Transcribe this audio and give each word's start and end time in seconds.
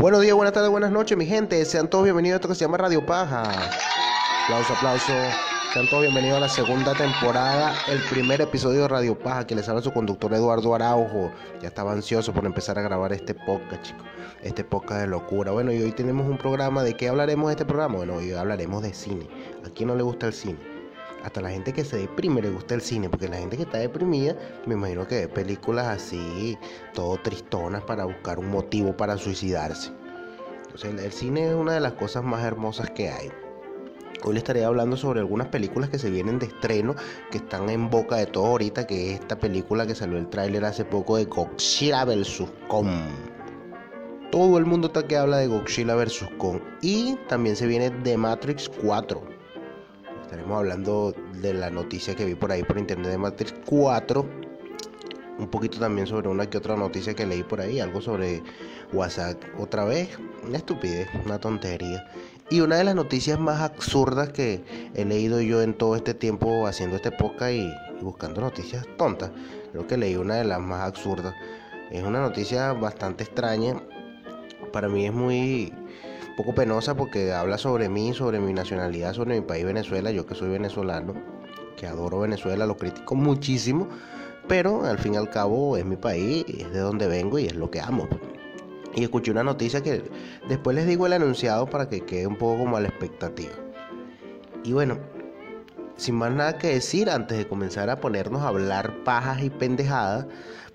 Buenos 0.00 0.20
días, 0.20 0.36
buenas 0.36 0.54
tardes, 0.54 0.70
buenas 0.70 0.92
noches, 0.92 1.18
mi 1.18 1.26
gente. 1.26 1.64
Sean 1.64 1.90
todos 1.90 2.04
bienvenidos 2.04 2.34
a 2.34 2.36
esto 2.36 2.48
que 2.48 2.54
se 2.54 2.60
llama 2.60 2.76
Radio 2.76 3.04
Paja. 3.04 3.42
Aplauso, 4.44 4.72
aplauso. 4.74 5.12
Sean 5.72 5.90
todos 5.90 6.02
bienvenidos 6.02 6.36
a 6.36 6.40
la 6.40 6.48
segunda 6.48 6.94
temporada, 6.94 7.74
el 7.88 7.98
primer 8.08 8.40
episodio 8.40 8.82
de 8.82 8.88
Radio 8.88 9.18
Paja, 9.18 9.44
que 9.44 9.56
les 9.56 9.68
habla 9.68 9.82
su 9.82 9.92
conductor 9.92 10.32
Eduardo 10.32 10.72
Araujo. 10.72 11.32
Ya 11.60 11.66
estaba 11.66 11.90
ansioso 11.90 12.32
por 12.32 12.46
empezar 12.46 12.78
a 12.78 12.82
grabar 12.82 13.12
este 13.12 13.34
podcast, 13.34 13.82
chicos. 13.82 14.06
Este 14.44 14.62
podcast 14.62 15.00
de 15.00 15.08
locura. 15.08 15.50
Bueno, 15.50 15.72
y 15.72 15.82
hoy 15.82 15.90
tenemos 15.90 16.28
un 16.28 16.38
programa. 16.38 16.84
¿De 16.84 16.94
qué 16.96 17.08
hablaremos 17.08 17.48
de 17.48 17.54
este 17.54 17.64
programa? 17.64 17.96
Bueno, 17.96 18.14
hoy 18.14 18.30
hablaremos 18.30 18.84
de 18.84 18.94
cine. 18.94 19.28
¿A 19.66 19.70
quién 19.70 19.88
no 19.88 19.96
le 19.96 20.04
gusta 20.04 20.28
el 20.28 20.32
cine? 20.32 20.77
Hasta 21.24 21.40
la 21.40 21.50
gente 21.50 21.72
que 21.72 21.84
se 21.84 21.96
deprime 21.96 22.42
le 22.42 22.50
gusta 22.50 22.74
el 22.74 22.80
cine, 22.80 23.08
porque 23.08 23.28
la 23.28 23.36
gente 23.36 23.56
que 23.56 23.64
está 23.64 23.78
deprimida, 23.78 24.36
me 24.66 24.74
imagino 24.74 25.06
que 25.06 25.16
ve 25.16 25.28
películas 25.28 25.86
así, 25.86 26.56
todo 26.94 27.16
tristonas 27.18 27.82
para 27.82 28.04
buscar 28.04 28.38
un 28.38 28.50
motivo 28.50 28.96
para 28.96 29.16
suicidarse. 29.16 29.90
Entonces, 30.62 31.04
el, 31.04 31.12
cine 31.12 31.48
es 31.48 31.54
una 31.54 31.72
de 31.72 31.80
las 31.80 31.94
cosas 31.94 32.22
más 32.24 32.44
hermosas 32.44 32.90
que 32.90 33.10
hay. 33.10 33.30
Hoy 34.24 34.34
les 34.34 34.42
estaré 34.42 34.64
hablando 34.64 34.96
sobre 34.96 35.20
algunas 35.20 35.48
películas 35.48 35.90
que 35.90 35.98
se 35.98 36.10
vienen 36.10 36.38
de 36.38 36.46
estreno, 36.46 36.94
que 37.30 37.38
están 37.38 37.68
en 37.70 37.88
boca 37.88 38.16
de 38.16 38.26
todo 38.26 38.46
ahorita, 38.46 38.86
que 38.86 39.12
es 39.14 39.20
esta 39.20 39.38
película 39.38 39.86
que 39.86 39.94
salió 39.94 40.18
el 40.18 40.28
tráiler 40.28 40.64
hace 40.64 40.84
poco 40.84 41.16
de 41.16 41.24
Godzilla 41.24 42.04
vs. 42.04 42.44
Kong. 42.68 42.88
Todo 44.32 44.58
el 44.58 44.66
mundo 44.66 44.88
está 44.88 45.06
que 45.06 45.16
habla 45.16 45.38
de 45.38 45.46
Godzilla 45.46 45.94
vs. 45.94 46.28
Kong. 46.36 46.60
Y 46.82 47.16
también 47.28 47.54
se 47.54 47.66
viene 47.66 47.90
The 47.90 48.16
Matrix 48.16 48.68
4 48.68 49.37
Estaremos 50.28 50.58
hablando 50.58 51.14
de 51.40 51.54
la 51.54 51.70
noticia 51.70 52.14
que 52.14 52.26
vi 52.26 52.34
por 52.34 52.52
ahí 52.52 52.62
por 52.62 52.76
internet 52.76 53.12
de 53.12 53.16
Matrix 53.16 53.54
4. 53.64 54.26
Un 55.38 55.48
poquito 55.48 55.78
también 55.78 56.06
sobre 56.06 56.28
una 56.28 56.50
que 56.50 56.58
otra 56.58 56.76
noticia 56.76 57.14
que 57.14 57.24
leí 57.24 57.42
por 57.42 57.62
ahí, 57.62 57.80
algo 57.80 58.02
sobre 58.02 58.42
WhatsApp 58.92 59.42
otra 59.58 59.86
vez, 59.86 60.10
una 60.46 60.58
estupidez, 60.58 61.08
una 61.24 61.38
tontería. 61.38 62.06
Y 62.50 62.60
una 62.60 62.76
de 62.76 62.84
las 62.84 62.94
noticias 62.94 63.40
más 63.40 63.62
absurdas 63.62 64.28
que 64.28 64.62
he 64.94 65.06
leído 65.06 65.40
yo 65.40 65.62
en 65.62 65.72
todo 65.72 65.96
este 65.96 66.12
tiempo 66.12 66.66
haciendo 66.66 66.96
este 66.96 67.10
podcast 67.10 67.52
y, 67.52 67.72
buscando 68.02 68.42
noticias 68.42 68.86
tontas, 68.98 69.30
creo 69.72 69.86
que 69.86 69.96
leí 69.96 70.16
una 70.16 70.34
de 70.34 70.44
las 70.44 70.60
más 70.60 70.82
absurdas. 70.82 71.34
Es 71.90 72.04
una 72.04 72.20
noticia 72.20 72.74
bastante 72.74 73.24
extraña. 73.24 73.82
Para 74.74 74.90
mí 74.90 75.06
es 75.06 75.12
muy 75.14 75.72
poco 76.38 76.54
penosa 76.54 76.96
porque 76.96 77.32
habla 77.32 77.58
sobre 77.58 77.88
mí, 77.88 78.14
sobre 78.14 78.38
mi 78.38 78.52
nacionalidad, 78.52 79.12
sobre 79.12 79.34
mi 79.34 79.44
país 79.44 79.64
Venezuela, 79.64 80.12
yo 80.12 80.24
que 80.24 80.36
soy 80.36 80.48
venezolano, 80.48 81.14
que 81.76 81.84
adoro 81.88 82.20
Venezuela, 82.20 82.64
lo 82.64 82.76
critico 82.76 83.16
muchísimo, 83.16 83.88
pero 84.46 84.84
al 84.84 85.00
fin 85.00 85.14
y 85.14 85.16
al 85.16 85.30
cabo 85.30 85.76
es 85.76 85.84
mi 85.84 85.96
país, 85.96 86.44
es 86.46 86.72
de 86.72 86.78
donde 86.78 87.08
vengo 87.08 87.40
y 87.40 87.46
es 87.46 87.56
lo 87.56 87.72
que 87.72 87.80
amo. 87.80 88.06
Y 88.94 89.02
escuché 89.02 89.32
una 89.32 89.42
noticia 89.42 89.82
que 89.82 90.08
después 90.48 90.76
les 90.76 90.86
digo 90.86 91.06
el 91.06 91.14
anunciado 91.14 91.66
para 91.66 91.88
que 91.88 92.02
quede 92.02 92.28
un 92.28 92.36
poco 92.36 92.58
como 92.60 92.76
a 92.76 92.80
la 92.82 92.86
expectativa. 92.86 93.54
Y 94.62 94.72
bueno, 94.72 94.96
sin 95.96 96.14
más 96.14 96.30
nada 96.30 96.56
que 96.56 96.68
decir, 96.68 97.10
antes 97.10 97.36
de 97.36 97.48
comenzar 97.48 97.90
a 97.90 97.98
ponernos 97.98 98.42
a 98.42 98.48
hablar 98.48 99.02
pajas 99.02 99.42
y 99.42 99.50
pendejadas, 99.50 100.26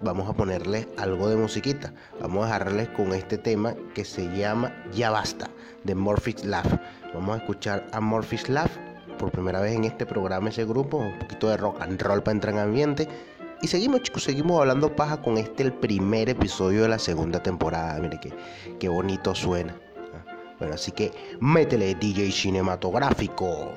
vamos 0.03 0.29
a 0.29 0.33
ponerle 0.33 0.87
algo 0.97 1.29
de 1.29 1.35
musiquita. 1.35 1.93
Vamos 2.19 2.43
a 2.43 2.59
dejarles 2.59 2.89
con 2.89 3.13
este 3.13 3.37
tema 3.37 3.73
que 3.93 4.03
se 4.03 4.25
llama 4.35 4.73
Ya 4.93 5.09
Basta, 5.09 5.49
de 5.83 5.95
Morpheus 5.95 6.43
Love. 6.43 6.79
Vamos 7.13 7.35
a 7.35 7.37
escuchar 7.39 7.87
a 7.91 7.99
Morpheus 7.99 8.49
Love 8.49 8.71
por 9.17 9.31
primera 9.31 9.61
vez 9.61 9.73
en 9.73 9.85
este 9.85 10.05
programa, 10.05 10.49
ese 10.49 10.65
grupo, 10.65 10.97
un 10.97 11.17
poquito 11.19 11.49
de 11.49 11.57
rock 11.57 11.81
and 11.81 12.01
roll 12.01 12.21
para 12.21 12.33
entrar 12.33 12.53
en 12.53 12.59
ambiente. 12.59 13.07
Y 13.61 13.67
seguimos, 13.67 14.01
chicos, 14.01 14.23
seguimos 14.23 14.59
hablando 14.59 14.93
paja 14.93 15.21
con 15.21 15.37
este, 15.37 15.63
el 15.63 15.73
primer 15.73 16.29
episodio 16.29 16.81
de 16.81 16.89
la 16.89 16.99
segunda 16.99 17.41
temporada. 17.41 17.99
Mire 18.01 18.19
qué, 18.19 18.33
qué 18.79 18.89
bonito 18.89 19.33
suena. 19.33 19.75
Bueno, 20.59 20.75
así 20.75 20.91
que 20.91 21.11
métele 21.39 21.95
DJ 21.95 22.31
cinematográfico. 22.31 23.73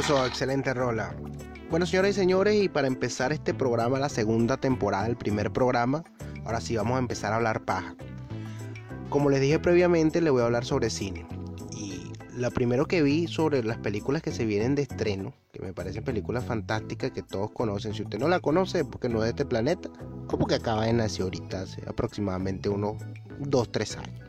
Excelente 0.00 0.72
rola. 0.72 1.14
Bueno, 1.68 1.84
señoras 1.84 2.12
y 2.12 2.14
señores, 2.14 2.54
y 2.62 2.70
para 2.70 2.86
empezar 2.86 3.30
este 3.30 3.52
programa, 3.52 3.98
la 3.98 4.08
segunda 4.08 4.56
temporada, 4.56 5.06
el 5.06 5.16
primer 5.16 5.52
programa, 5.52 6.02
ahora 6.46 6.62
sí 6.62 6.74
vamos 6.74 6.96
a 6.96 6.98
empezar 6.98 7.34
a 7.34 7.36
hablar 7.36 7.66
paja. 7.66 7.94
Como 9.10 9.28
les 9.28 9.42
dije 9.42 9.58
previamente, 9.58 10.22
le 10.22 10.30
voy 10.30 10.40
a 10.40 10.46
hablar 10.46 10.64
sobre 10.64 10.88
cine. 10.88 11.26
Y 11.76 12.10
lo 12.34 12.50
primero 12.50 12.86
que 12.86 13.02
vi 13.02 13.26
sobre 13.26 13.62
las 13.62 13.76
películas 13.76 14.22
que 14.22 14.32
se 14.32 14.46
vienen 14.46 14.74
de 14.74 14.82
estreno, 14.82 15.34
que 15.52 15.60
me 15.60 15.74
parecen 15.74 16.02
películas 16.04 16.46
fantásticas 16.46 17.10
que 17.10 17.22
todos 17.22 17.50
conocen. 17.50 17.92
Si 17.92 18.02
usted 18.02 18.18
no 18.18 18.28
la 18.28 18.40
conoce, 18.40 18.86
porque 18.86 19.10
no 19.10 19.18
es 19.18 19.24
de 19.24 19.30
este 19.30 19.44
planeta, 19.44 19.90
como 20.26 20.46
que 20.46 20.54
acaba 20.54 20.86
de 20.86 20.94
nacer 20.94 21.24
ahorita, 21.24 21.60
hace 21.60 21.82
aproximadamente 21.86 22.70
unos 22.70 22.96
2-3 23.40 23.98
años. 23.98 24.20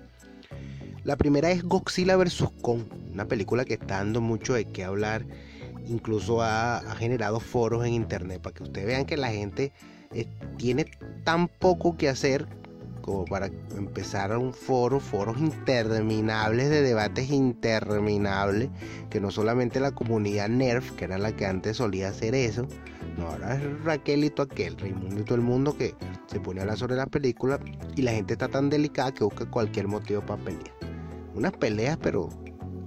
La 1.06 1.16
primera 1.16 1.52
es 1.52 1.64
Godzilla 1.64 2.18
vs. 2.18 2.50
Kong, 2.62 2.82
una 3.14 3.26
película 3.26 3.64
que 3.64 3.76
está 3.76 3.98
dando 3.98 4.20
mucho 4.20 4.54
de 4.56 4.66
qué 4.66 4.84
hablar. 4.84 5.26
Incluso 5.88 6.42
ha, 6.42 6.82
generado 6.98 7.40
foros 7.40 7.86
en 7.86 7.94
internet 7.94 8.42
para 8.42 8.54
que 8.54 8.64
ustedes 8.64 8.88
vean 8.88 9.06
que 9.06 9.18
la 9.18 9.32
gente 9.32 9.72
eh, 10.12 10.28
tiene 10.58 10.86
tan 11.24 11.48
poco 11.48 11.98
que 11.98 12.10
hacer 12.10 12.48
como 13.02 13.26
para 13.26 13.48
empezar 13.76 14.36
un 14.38 14.54
foro, 14.54 15.02
foros 15.02 15.38
interminables 15.38 16.70
de 16.70 16.82
debates 16.82 17.30
interminables, 17.30 18.70
que 19.10 19.20
no 19.20 19.30
solamente 19.30 19.82
la 19.82 19.92
comunidad 19.92 20.48
NERF, 20.48 20.92
que 20.92 21.04
era 21.04 21.18
la 21.18 21.36
que 21.36 21.46
antes 21.46 21.78
solía 21.78 22.08
hacer 22.08 22.34
eso, 22.34 22.66
no, 23.18 23.28
ahora 23.28 23.56
es 23.56 23.84
Raquel 23.84 24.24
y 24.24 24.34
aquel, 24.42 24.78
Raimundo 24.78 25.22
y 25.22 25.24
todo 25.24 25.36
el 25.36 25.42
mundo 25.42 25.78
que 25.78 25.96
se 26.28 26.40
pone 26.40 26.62
a 26.62 26.64
hablar 26.64 26.78
sobre 26.78 26.96
la 26.96 27.06
película 27.06 27.60
y 27.96 28.02
la 28.02 28.12
gente 28.12 28.34
está 28.34 28.48
tan 28.48 28.70
delicada 28.70 29.14
que 29.14 29.24
busca 29.24 29.46
cualquier 29.46 29.88
motivo 29.88 30.22
para 30.22 30.42
pelear. 30.42 30.74
Unas 31.36 31.52
peleas, 31.52 31.98
pero 32.02 32.30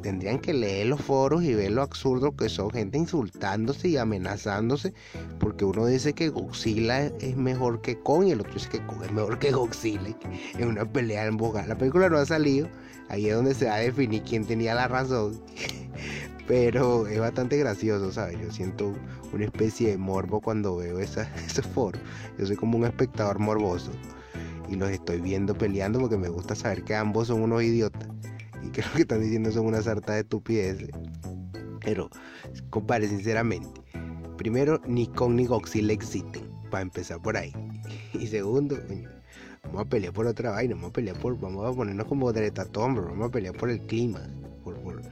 tendrían 0.07 0.39
que 0.39 0.55
leer 0.55 0.87
los 0.87 1.01
foros 1.01 1.43
y 1.43 1.53
ver 1.53 1.73
lo 1.73 1.83
absurdo 1.83 2.37
que 2.37 2.49
son 2.49 2.71
gente 2.71 2.97
insultándose 2.97 3.89
y 3.89 3.97
amenazándose, 3.97 4.95
porque 5.41 5.65
uno 5.65 5.85
dice 5.87 6.13
que 6.13 6.29
Godzilla 6.29 7.07
es 7.07 7.37
mejor 7.37 7.81
que 7.81 7.99
Kong 7.99 8.29
y 8.29 8.31
el 8.31 8.39
otro 8.39 8.55
dice 8.55 8.69
que 8.69 8.87
Kong 8.87 9.03
es 9.03 9.11
mejor 9.11 9.41
que 9.41 9.51
Godzilla. 9.51 10.17
Es 10.57 10.65
una 10.65 10.85
pelea 10.85 11.27
en 11.27 11.37
boga. 11.37 11.67
La 11.67 11.77
película 11.77 12.09
no 12.09 12.19
ha 12.19 12.25
salido, 12.25 12.69
ahí 13.09 13.27
es 13.27 13.35
donde 13.35 13.53
se 13.53 13.65
va 13.65 13.75
a 13.75 13.79
definir 13.79 14.23
quién 14.23 14.47
tenía 14.47 14.77
la 14.77 14.87
razón. 14.87 15.41
Pero 16.47 17.09
es 17.09 17.19
bastante 17.19 17.57
gracioso, 17.57 18.13
¿sabes? 18.13 18.39
Yo 18.41 18.53
siento 18.53 18.95
una 19.33 19.47
especie 19.47 19.91
de 19.91 19.99
morbo 19.99 20.41
cuando 20.41 20.77
veo 20.77 21.01
esa, 21.01 21.23
esos 21.47 21.67
foros. 21.67 22.01
Yo 22.39 22.47
soy 22.47 22.55
como 22.55 22.79
un 22.79 22.85
espectador 22.85 23.41
morboso 23.41 23.91
y 24.69 24.77
los 24.77 24.89
estoy 24.89 25.21
viendo 25.21 25.53
peleando 25.59 25.99
porque 25.99 26.17
me 26.17 26.29
gusta 26.29 26.55
saber 26.55 26.85
que 26.85 26.95
ambos 26.95 27.27
son 27.27 27.43
unos 27.43 27.65
idiotas 27.65 28.09
que 28.69 28.83
lo 28.83 28.93
que 28.93 29.03
están 29.03 29.21
diciendo 29.21 29.51
son 29.51 29.67
una 29.67 29.83
sarta 29.83 30.15
de 30.15 30.21
estupideces. 30.21 30.91
Pero, 31.85 32.11
compadre, 32.71 33.09
sinceramente, 33.09 33.81
primero, 34.37 34.81
ni 34.87 35.07
Kong 35.07 35.35
ni 35.35 35.47
Godzilla 35.47 35.93
existen, 35.93 36.49
para 36.71 36.83
empezar 36.83 37.21
por 37.21 37.37
ahí. 37.37 37.53
Y 38.13 38.27
segundo, 38.27 38.77
vamos 39.65 39.83
a 39.83 39.85
pelear 39.89 40.13
por 40.13 40.27
otra 40.27 40.51
vaina, 40.51 40.75
vamos 40.75 40.91
a 40.91 40.93
pelear 40.93 41.19
por, 41.19 41.39
vamos 41.39 41.65
a 41.65 41.77
ponernos 41.77 42.07
como 42.07 42.33
Tom, 42.33 42.95
vamos 42.95 43.29
a 43.29 43.31
pelear 43.31 43.55
por 43.55 43.71
el 43.71 43.81
clima, 43.81 44.21
por, 44.65 44.81
por, 44.81 45.03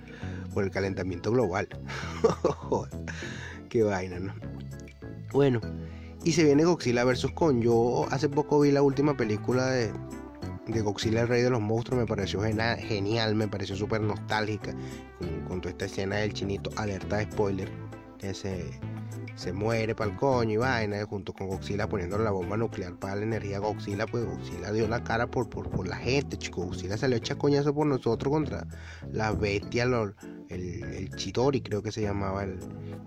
por 0.53 0.65
el 0.65 0.71
calentamiento 0.71 1.31
global. 1.31 1.69
Qué 3.69 3.83
vaina, 3.83 4.19
¿no? 4.19 4.35
Bueno, 5.33 5.61
y 6.25 6.33
se 6.33 6.45
viene 6.45 6.65
Godzilla 6.65 7.05
vs. 7.05 7.27
Kong. 7.35 7.61
Yo 7.61 8.07
hace 8.11 8.29
poco 8.29 8.61
vi 8.61 8.71
la 8.71 8.83
última 8.83 9.17
película 9.17 9.67
de, 9.67 9.93
de 10.67 10.81
Godzilla 10.81 11.23
el 11.23 11.29
Rey 11.29 11.43
de 11.43 11.51
los 11.51 11.61
Monstruos 11.61 12.01
me 12.01 12.07
pareció 12.07 12.41
genial, 12.41 13.35
me 13.35 13.49
pareció 13.49 13.77
súper 13.77 14.01
nostálgica 14.01 14.75
con, 15.49 15.61
toda 15.61 15.71
esta 15.71 15.85
escena 15.85 16.17
del 16.17 16.33
chinito, 16.33 16.71
alerta 16.77 17.19
de 17.19 17.25
spoiler, 17.25 17.71
que 18.19 18.33
se, 18.33 18.71
se 19.35 19.53
muere 19.53 19.95
para 19.95 20.11
el 20.11 20.17
coño 20.17 20.53
y 20.53 20.57
vaina, 20.57 21.05
junto 21.05 21.33
con 21.33 21.49
Godzilla 21.49 21.89
poniéndole 21.89 22.25
la 22.25 22.31
bomba 22.31 22.57
nuclear 22.57 22.95
para 22.99 23.17
la 23.17 23.23
energía 23.23 23.59
Godzilla, 23.59 24.07
pues 24.07 24.25
Godzilla 24.25 24.73
dio 24.73 24.89
la 24.89 25.05
cara 25.05 25.27
por, 25.27 25.49
por, 25.51 25.87
la 25.87 25.97
gente, 25.97 26.39
chico, 26.39 26.65
Godzilla 26.65 26.97
salió 26.97 27.17
echa 27.17 27.37
coñazo 27.37 27.75
por 27.75 27.87
nosotros 27.87 28.33
contra 28.33 28.67
las 29.13 29.39
bestias, 29.39 29.89
el, 30.49 30.85
el 30.85 31.11
Chitori 31.17 31.61
creo 31.61 31.83
que 31.83 31.93
se 31.93 32.03
llamaba 32.03 32.45
el, 32.45 32.59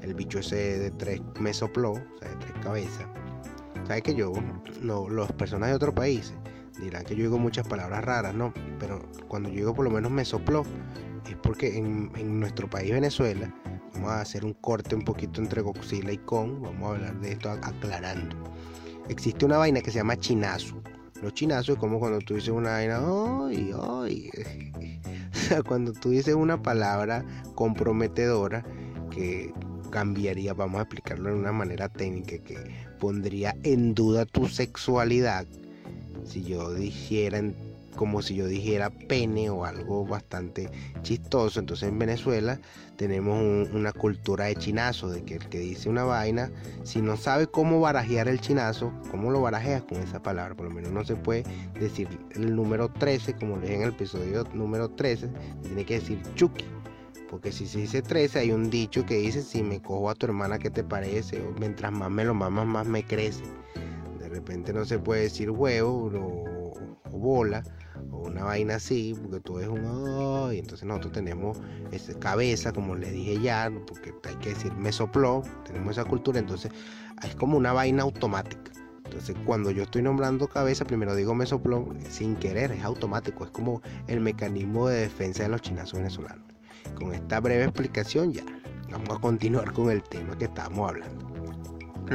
el 0.02 0.14
bicho 0.14 0.40
ese 0.40 0.80
de 0.80 0.92
tres 0.92 1.22
mesoplo, 1.40 1.94
o 1.94 2.18
sea, 2.20 2.30
de 2.30 2.36
tres 2.38 2.54
cabezas. 2.62 3.08
¿Sabes 3.88 4.04
que 4.04 4.16
yo, 4.16 4.34
no, 4.82 5.10
las 5.10 5.32
personas 5.32 5.70
de 5.70 5.76
otro 5.76 5.96
país 5.96 6.34
dirán 6.80 7.04
que 7.04 7.16
yo 7.16 7.24
digo 7.24 7.38
muchas 7.38 7.68
palabras 7.68 8.04
raras, 8.04 8.34
¿no? 8.34 8.54
Pero 8.80 9.02
cuando 9.28 9.50
yo 9.50 9.56
digo 9.56 9.74
por 9.74 9.86
lo 9.86 9.92
menos 9.92 10.12
me 10.12 10.26
sopló, 10.26 10.64
es 11.30 11.36
porque 11.36 11.78
en, 11.78 12.40
nuestro 12.40 12.70
país 12.70 12.92
Venezuela, 12.92 13.54
vamos 13.94 14.12
a 14.12 14.22
hacer 14.22 14.46
un 14.46 14.54
corte 14.54 14.96
un 14.96 15.02
poquito 15.02 15.42
entre 15.42 15.62
Godzilla 15.62 16.12
y 16.12 16.18
Kong, 16.18 16.62
vamos 16.62 16.84
a 16.84 16.96
hablar 16.96 17.20
de 17.20 17.34
esto 17.34 17.50
aclarando. 17.50 18.36
Existe 19.10 19.46
una 19.46 19.58
vaina 19.58 19.82
que 19.82 19.92
se 19.92 19.98
llama 19.98 20.18
chinazo. 20.18 20.82
Los 21.22 21.34
chinazos 21.34 21.70
es 21.70 21.80
como 21.80 22.00
cuando 22.00 22.20
tú 22.20 22.36
dices 22.36 22.50
una 22.50 22.72
vaina, 22.72 23.00
¡ay, 23.00 23.72
ay! 23.82 24.30
o 25.34 25.36
sea, 25.36 25.64
cuando 25.64 25.94
tú 25.94 26.12
dices 26.12 26.36
una 26.36 26.62
palabra 26.62 27.26
comprometedora 27.56 28.64
que 29.10 29.52
cambiaría, 29.90 30.54
vamos 30.54 30.80
a 30.80 30.84
explicarlo 30.84 31.30
de 31.30 31.36
una 31.36 31.52
manera 31.52 31.90
técnica, 31.90 32.38
que 32.44 32.58
pondría 33.00 33.56
en 33.64 33.96
duda 33.96 34.26
tu 34.26 34.48
sexualidad 34.48 35.48
si 36.28 36.44
yo 36.44 36.74
dijera 36.74 37.42
como 37.98 38.22
si 38.22 38.36
yo 38.36 38.46
dijera 38.46 38.90
pene 38.90 39.50
o 39.50 39.66
algo 39.66 40.06
bastante 40.06 40.70
chistoso. 41.02 41.60
Entonces 41.60 41.90
en 41.90 42.00
Venezuela 42.00 42.60
tenemos 42.96 43.42
una 43.74 43.92
cultura 43.92 44.46
de 44.46 44.56
chinazo, 44.56 45.10
de 45.10 45.24
que 45.24 45.36
el 45.36 45.50
que 45.50 45.60
dice 45.60 45.90
una 45.90 46.06
vaina, 46.06 46.50
si 46.84 47.02
no 47.02 47.18
sabe 47.18 47.48
cómo 47.48 47.82
barajear 47.82 48.30
el 48.30 48.40
chinazo, 48.40 48.94
cómo 49.12 49.32
lo 49.32 49.42
barajeas 49.42 49.84
con 49.84 49.98
esa 49.98 50.22
palabra, 50.22 50.56
por 50.56 50.68
lo 50.68 50.72
menos 50.72 50.92
no 50.92 51.04
se 51.04 51.16
puede 51.16 51.44
decir 51.78 52.08
el 52.36 52.56
número 52.56 52.90
13, 52.90 53.34
como 53.34 53.58
le 53.58 53.64
dije 53.64 53.76
en 53.76 53.82
el 53.82 53.90
episodio 53.90 54.46
número 54.54 54.90
13, 54.90 55.30
tiene 55.64 55.84
que 55.84 55.96
decir 55.96 56.22
chuki. 56.36 56.64
Porque 57.30 57.52
si 57.52 57.68
se 57.68 57.80
dice 57.80 58.02
13 58.02 58.40
hay 58.40 58.52
un 58.52 58.70
dicho 58.70 59.06
que 59.06 59.16
dice, 59.16 59.42
si 59.42 59.62
me 59.62 59.82
cojo 59.82 60.10
a 60.10 60.16
tu 60.16 60.28
hermana, 60.28 60.60
¿qué 60.60 60.70
te 60.70 60.84
parece? 60.84 61.42
O 61.42 61.52
mientras 61.60 61.92
más 61.92 62.10
me 62.10 62.24
lo 62.24 62.34
mamas, 62.34 62.66
más 62.66 62.88
me 62.88 63.04
crece 63.04 63.44
repente 64.38 64.74
no 64.74 64.86
se 64.86 65.00
puede 65.00 65.24
decir 65.24 65.52
huevo 65.52 66.12
o, 66.14 67.18
bola 67.18 67.64
o 68.12 68.28
una 68.28 68.44
vaina 68.44 68.76
así, 68.76 69.16
porque 69.20 69.40
tú 69.40 69.60
es 69.60 69.68
un 69.68 70.54
y 70.54 70.60
entonces 70.60 70.88
nosotros 70.88 71.14
tenemos 71.14 71.58
esa 71.92 72.18
cabeza, 72.20 72.72
como 72.72 72.96
le 72.96 73.12
dije 73.12 73.40
ya, 73.42 73.72
porque 73.88 74.14
hay 74.24 74.36
que 74.36 74.50
decir 74.50 74.74
me 74.76 74.92
sopló, 74.92 75.44
tenemos 75.66 75.98
esa 75.98 76.06
cultura, 76.06 76.40
entonces 76.40 76.72
es 77.24 77.36
como 77.36 77.58
una 77.58 77.74
vaina 77.74 78.04
automática. 78.04 78.72
Entonces, 79.06 79.36
cuando 79.46 79.72
yo 79.72 79.84
estoy 79.84 80.02
nombrando 80.02 80.48
cabeza, 80.48 80.84
primero 80.84 81.16
digo 81.16 81.34
me 81.34 81.46
sopló 81.46 81.88
sin 82.10 82.36
querer, 82.36 82.72
es 82.74 82.84
automático, 82.84 83.46
es 83.46 83.52
como 83.52 83.82
el 84.08 84.20
mecanismo 84.20 84.90
de 84.90 85.02
defensa 85.02 85.44
de 85.44 85.50
los 85.50 85.62
chinazos 85.62 85.94
venezolanos. 85.94 86.46
Con 86.96 87.14
esta 87.14 87.40
breve 87.40 87.64
explicación, 87.64 88.34
ya 88.34 88.44
vamos 88.92 89.18
a 89.18 89.22
continuar 89.22 89.72
con 89.72 89.90
el 89.90 90.04
tema 90.04 90.38
que 90.38 90.46
estábamos 90.46 90.90
hablando. 90.90 91.37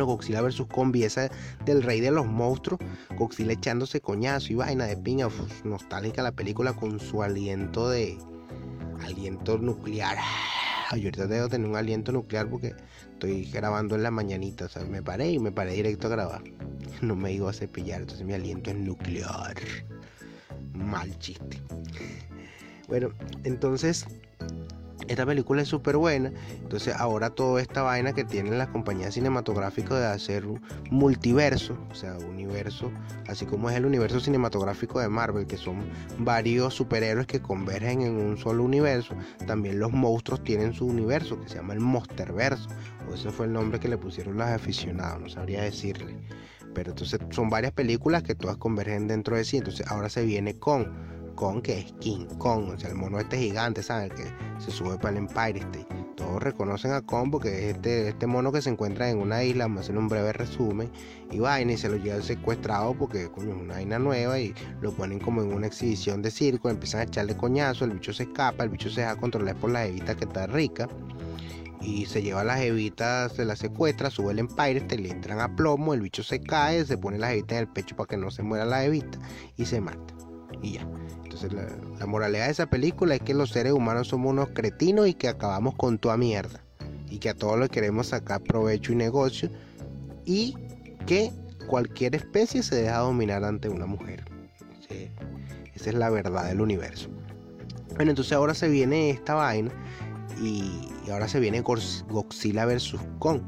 Godzilla 0.01 0.41
vs. 0.41 0.63
Combi, 0.71 1.05
esa 1.05 1.31
del 1.65 1.83
rey 1.83 2.01
de 2.01 2.11
los 2.11 2.27
monstruos, 2.27 2.81
Godzilla 3.17 3.53
echándose 3.53 4.01
coñazo 4.01 4.53
y 4.53 4.57
vaina 4.57 4.87
de 4.87 4.97
piña, 4.97 5.29
nostálgica 5.65 6.23
la 6.23 6.33
película 6.33 6.73
con 6.73 6.99
su 6.99 7.23
aliento 7.23 7.89
de 7.91 8.19
aliento 9.05 9.59
nuclear. 9.59 10.17
Ay, 10.91 11.05
ahorita 11.05 11.27
debo 11.27 11.49
tener 11.49 11.69
un 11.69 11.77
aliento 11.77 12.13
nuclear 12.13 12.49
porque 12.49 12.75
estoy 13.13 13.45
grabando 13.47 13.95
en 13.95 14.03
la 14.03 14.11
mañanita, 14.11 14.67
o 14.67 14.69
sea, 14.69 14.85
me 14.85 15.03
paré 15.03 15.31
y 15.31 15.39
me 15.39 15.53
paré 15.53 15.73
directo 15.73 16.09
a 16.09 16.11
grabar. 16.11 16.43
No 17.01 17.17
me 17.17 17.33
iba 17.33 17.51
a 17.51 17.53
cepillar, 17.53 18.03
entonces 18.03 18.27
mi 18.27 18.33
aliento 18.35 18.71
es 18.71 18.77
nuclear. 18.77 19.57
Mal 20.75 21.19
chiste. 21.19 21.61
Bueno, 22.89 23.13
entonces 23.45 24.07
esta 25.09 25.27
película 25.27 25.63
es 25.63 25.69
súper 25.69 25.97
buena. 25.97 26.33
Entonces 26.61 26.95
ahora 26.97 27.31
toda 27.31 27.61
esta 27.61 27.83
vaina 27.83 28.13
que 28.13 28.25
tienen 28.25 28.59
las 28.59 28.69
compañías 28.69 29.15
cinematográficas 29.15 29.99
de 29.99 30.07
hacer 30.07 30.45
multiverso, 30.91 31.77
o 31.91 31.95
sea, 31.95 32.17
universo, 32.19 32.91
así 33.29 33.47
como 33.47 33.71
es 33.71 33.77
el 33.77 33.87
universo 33.87 34.21
cinematográfico 34.21 35.01
de 35.01 35.09
Marvel, 35.09 35.47
que 35.47 35.57
son 35.57 35.85
varios 36.19 36.75
superhéroes 36.75 37.27
que 37.27 37.41
convergen 37.41 38.03
en 38.03 38.17
un 38.17 38.37
solo 38.37 38.63
universo, 38.65 39.15
también 39.47 39.79
los 39.79 39.93
monstruos 39.93 40.43
tienen 40.43 40.73
su 40.73 40.87
universo, 40.87 41.41
que 41.41 41.49
se 41.49 41.57
llama 41.57 41.75
el 41.75 41.81
Monsterverso, 41.81 42.69
o 43.11 43.15
ese 43.15 43.31
fue 43.31 43.47
el 43.47 43.53
nombre 43.53 43.81
que 43.81 43.89
le 43.89 43.99
pusieron 43.99 44.37
los 44.37 44.47
aficionados, 44.47 45.21
no 45.21 45.29
sabría 45.29 45.63
decirle. 45.63 46.17
Pero 46.75 46.91
entonces 46.93 47.21
son 47.31 47.51
varias 47.51 47.73
películas 47.73 48.23
que 48.23 48.35
todas 48.35 48.57
convergen 48.57 49.07
dentro 49.07 49.37
de 49.37 49.45
sí, 49.45 49.59
entonces 49.59 49.87
ahora 49.89 50.09
se 50.09 50.25
viene 50.25 50.59
con 50.59 51.22
Que 51.43 51.81
es 51.81 51.93
King 51.99 52.27
Kong, 52.39 52.69
o 52.73 52.79
sea, 52.79 52.89
el 52.89 52.95
mono 52.95 53.19
este 53.19 53.37
gigante, 53.37 53.83
¿saben? 53.83 54.11
que 54.11 54.33
se 54.61 54.71
sube 54.71 54.97
para 54.97 55.11
el 55.11 55.17
Empire 55.17 55.59
State. 55.59 55.89
Todos 56.15 56.41
reconocen 56.41 56.93
a 56.93 57.01
Kong 57.01 57.33
porque 57.33 57.49
es 57.49 57.75
este, 57.75 58.11
este 58.11 58.29
mono 58.29 58.53
que 58.53 58.63
se 58.63 58.71
encuentra 58.71 59.11
en 59.11 59.19
una 59.19 59.43
isla, 59.43 59.65
vamos 59.65 59.79
a 59.79 59.81
hacer 59.83 59.99
un 59.99 60.07
breve 60.07 60.33
resumen, 60.33 60.89
y 61.33 61.41
vaina 61.41 61.73
y 61.73 61.77
se 61.77 61.89
lo 61.89 61.97
llevan 61.97 62.23
secuestrado 62.23 62.95
porque 62.95 63.29
coño, 63.29 63.57
es 63.57 63.61
una 63.61 63.75
vaina 63.75 63.99
nueva 63.99 64.39
y 64.39 64.55
lo 64.81 64.93
ponen 64.93 65.19
como 65.19 65.43
en 65.43 65.53
una 65.53 65.67
exhibición 65.67 66.23
de 66.23 66.31
circo, 66.31 66.71
empiezan 66.71 67.01
a 67.01 67.05
echarle 67.05 67.37
coñazo, 67.37 67.87
el 67.87 67.91
bicho 67.91 68.13
se 68.13 68.23
escapa, 68.23 68.63
el 68.63 68.71
bicho 68.71 68.89
se 68.89 69.01
deja 69.01 69.17
controlar 69.17 69.57
por 69.57 69.73
la 69.73 69.85
evita 69.85 70.15
que 70.15 70.27
está 70.27 70.47
rica 70.47 70.89
y 71.81 72.07
se 72.07 72.23
lleva 72.23 72.45
las 72.45 72.61
evitas, 72.61 73.33
se 73.33 73.45
las 73.45 73.59
secuestra, 73.59 74.11
sube 74.11 74.31
el 74.31 74.39
Empire, 74.39 74.81
te 74.83 74.97
le 74.97 75.11
entran 75.11 75.41
a 75.41 75.57
plomo, 75.57 75.93
el 75.93 76.03
bicho 76.03 76.23
se 76.23 76.41
cae, 76.41 76.85
se 76.85 76.97
pone 76.99 77.19
las 77.19 77.33
evitas 77.33 77.57
en 77.57 77.63
el 77.65 77.69
pecho 77.69 77.97
para 77.97 78.07
que 78.07 78.17
no 78.17 78.31
se 78.31 78.45
muera 78.45 78.65
la 78.65 78.85
evita 78.85 79.19
y 79.57 79.65
se 79.65 79.81
mata. 79.81 80.15
Y 80.63 80.75
ya. 80.75 80.87
Entonces 81.25 81.53
la, 81.53 81.67
la, 81.99 82.07
moralidad 82.07 82.47
de 82.47 82.53
esa 82.53 82.67
película 82.67 83.15
es 83.15 83.21
que 83.21 83.35
los 83.35 83.51
seres 83.51 83.73
humanos 83.73 84.09
somos 84.09 84.31
unos 84.31 84.51
cretinos 84.51 85.09
y 85.09 85.15
que 85.15 85.29
acabamos 85.29 85.75
con 85.75 85.99
toda 85.99 86.17
mierda. 86.17 86.63
Y 87.11 87.19
que 87.19 87.31
a 87.31 87.35
todos 87.35 87.59
le 87.59 87.69
queremos 87.69 88.09
sacar 88.09 88.41
provecho 88.43 88.93
y 88.93 88.97
negocio. 88.97 89.51
Y 90.25 90.57
que 91.07 91.33
cualquier 91.67 92.15
especie 92.15 92.63
se 92.63 92.77
deja 92.77 92.99
dominar 92.99 93.45
ante 93.45 93.69
una 93.69 93.87
mujer. 93.87 94.25
Esa 95.75 95.91
es 95.91 95.97
la 95.97 96.11
verdad 96.11 96.47
del 96.47 96.61
universo. 96.61 97.09
Bueno, 97.97 98.11
entonces 98.11 98.33
ahora 98.33 98.55
se 98.55 98.69
viene 98.69 99.11
esta 99.11 99.35
vaina 99.35 99.71
y, 100.41 100.89
y 101.07 101.11
ahora 101.11 101.29
se 101.29 101.41
viene 101.41 101.61
Godzilla 101.61 102.67
vs. 102.67 102.97
Kong. 103.19 103.43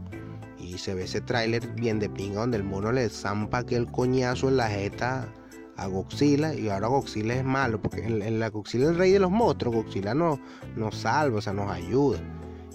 Y 0.59 0.79
se 0.79 0.95
ve 0.95 1.05
ese 1.05 1.21
tráiler 1.21 1.67
bien 1.75 1.99
de 1.99 2.09
pinga 2.09 2.41
donde 2.41 2.57
el 2.57 2.65
mono 2.65 2.93
le 2.93 3.09
zampa 3.11 3.59
aquel 3.59 3.87
coñazo 3.87 4.49
en 4.49 4.57
la 4.57 4.69
jeta 4.69 5.29
a 5.77 5.87
Godzilla 5.87 6.55
y 6.55 6.69
ahora 6.69 6.89
Godzilla 6.89 7.35
es 7.35 7.45
malo 7.45 7.81
porque 7.81 8.05
en, 8.05 8.39
la 8.39 8.51
Godzilla 8.51 8.85
es 8.85 8.91
el 8.91 8.99
rey 8.99 9.13
de 9.13 9.19
los 9.19 9.31
monstruos, 9.31 9.75
Godzilla 9.77 10.15
nos, 10.15 10.39
nos 10.77 10.97
salva, 10.97 11.39
o 11.39 11.43
sea, 11.43 11.53
nos 11.53 11.71
ayuda. 11.71 12.19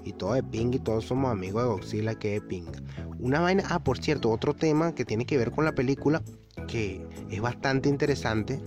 Y 0.03 0.13
todo 0.13 0.33
de 0.33 0.43
pinga 0.43 0.77
y 0.77 0.79
todos 0.79 1.05
somos 1.05 1.31
amigos 1.31 1.63
de 1.63 1.69
Godzilla 1.69 2.15
que 2.15 2.31
de 2.31 2.41
pinga. 2.41 2.81
Una 3.19 3.41
vaina, 3.41 3.63
ah, 3.69 3.83
por 3.83 3.99
cierto, 3.99 4.31
otro 4.31 4.55
tema 4.55 4.95
que 4.95 5.05
tiene 5.05 5.25
que 5.25 5.37
ver 5.37 5.51
con 5.51 5.65
la 5.65 5.73
película 5.73 6.21
que 6.67 7.05
es 7.29 7.41
bastante 7.41 7.89
interesante. 7.89 8.61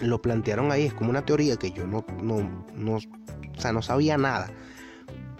Lo 0.00 0.22
plantearon 0.22 0.72
ahí, 0.72 0.84
es 0.84 0.94
como 0.94 1.10
una 1.10 1.24
teoría 1.24 1.56
que 1.56 1.72
yo 1.72 1.86
no, 1.86 2.04
no, 2.22 2.64
no, 2.74 2.96
o 2.96 3.60
sea, 3.60 3.72
no 3.72 3.82
sabía 3.82 4.16
nada. 4.16 4.50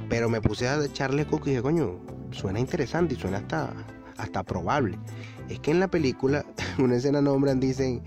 Pero 0.08 0.28
me 0.28 0.40
puse 0.40 0.68
a 0.68 0.84
echarle 0.84 1.26
coco 1.26 1.46
y 1.46 1.50
dije, 1.50 1.62
coño, 1.62 1.98
suena 2.30 2.60
interesante 2.60 3.14
y 3.14 3.16
suena 3.16 3.38
hasta, 3.38 3.72
hasta 4.20 4.42
probable. 4.42 4.98
Es 5.48 5.60
que 5.60 5.70
en 5.70 5.80
la 5.80 5.88
película, 5.88 6.44
una 6.78 6.96
escena 6.96 7.20
nombran, 7.20 7.60
dicen 7.60 8.02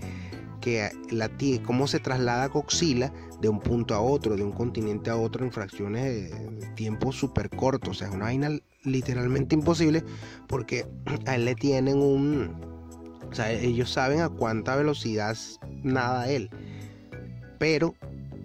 que 0.60 0.90
la 1.10 1.30
cómo 1.66 1.86
se 1.86 2.00
traslada 2.00 2.48
Godzilla 2.48 3.12
de 3.40 3.50
un 3.50 3.60
punto 3.60 3.94
a 3.94 4.00
otro, 4.00 4.34
de 4.34 4.42
un 4.42 4.52
continente 4.52 5.10
a 5.10 5.16
otro 5.16 5.44
en 5.44 5.52
fracciones 5.52 6.30
de 6.30 6.66
tiempo 6.74 7.12
súper 7.12 7.50
cortos. 7.50 7.90
O 7.90 7.94
sea, 7.94 8.08
es 8.08 8.14
una 8.14 8.24
vaina 8.24 8.48
literalmente 8.82 9.54
imposible 9.54 10.02
porque 10.46 10.86
a 11.26 11.34
él 11.34 11.44
le 11.44 11.54
tienen 11.54 11.98
un... 11.98 12.56
O 13.30 13.34
sea, 13.34 13.52
ellos 13.52 13.90
saben 13.90 14.20
a 14.20 14.30
cuánta 14.30 14.76
velocidad 14.76 15.36
nada 15.82 16.30
él. 16.30 16.48
Pero 17.58 17.94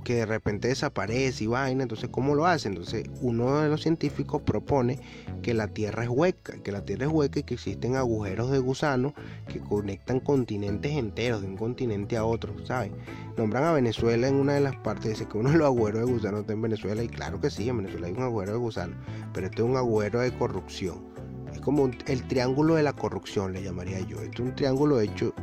que 0.04 0.16
de 0.16 0.26
repente 0.26 0.68
desaparece 0.68 1.44
y 1.44 1.48
vaina, 1.48 1.84
entonces 1.84 2.10
¿cómo 2.10 2.36
lo 2.36 2.46
hace? 2.46 2.68
Entonces 2.68 3.06
uno 3.22 3.62
de 3.62 3.70
los 3.70 3.82
científicos 3.82 4.42
propone 4.42 5.00
que 5.42 5.54
la 5.54 5.68
Tierra 5.68 6.04
es 6.04 6.10
hueca, 6.10 6.62
que 6.64 6.72
la 6.72 6.86
Tierra 6.86 7.06
es 7.06 7.12
hueca 7.12 7.40
y 7.40 7.44
que 7.44 7.56
existen 7.56 7.96
agujeros 7.96 8.52
de 8.52 8.60
gusano 8.60 9.14
que 9.48 9.60
conectan 9.60 10.20
continentes 10.20 10.94
enteros 10.94 11.42
de 11.42 11.48
un 11.48 11.58
continente 11.58 12.18
a 12.18 12.26
otro, 12.26 12.54
¿saben? 12.66 12.94
Nombran 13.38 13.64
a 13.64 13.74
Venezuela 13.74 14.28
en 14.28 14.36
una 14.36 14.54
de 14.54 14.62
las 14.62 14.76
partes, 14.78 15.12
dice 15.12 15.28
que 15.28 15.38
uno 15.38 15.52
de 15.52 15.58
los 15.58 15.68
agujeros 15.68 16.06
de 16.06 16.12
gusano 16.12 16.40
está 16.40 16.54
en 16.54 16.62
Venezuela 16.62 17.04
y 17.04 17.08
claro 17.08 17.40
que 17.40 17.50
sí, 17.50 17.70
en 17.70 17.78
Venezuela 17.78 18.08
hay 18.08 18.14
un 18.14 18.24
agujero 18.24 18.54
de 18.54 18.58
gusano, 18.58 18.96
pero 19.34 19.48
este 19.48 19.62
es 19.62 19.68
un 19.68 19.78
agujero 19.78 20.20
de 20.20 20.32
corrupción. 20.32 21.10
Es 21.54 21.60
como 21.62 21.90
el 22.06 22.28
triángulo 22.28 22.76
de 22.76 22.84
la 22.84 22.94
corrupción, 22.94 23.54
le 23.54 23.64
llamaría 23.64 24.00
yo. 24.02 24.22
Este 24.22 24.44
es 24.44 24.50
un 24.50 24.56
triángulo 24.56 25.00
hecho, 25.02 25.34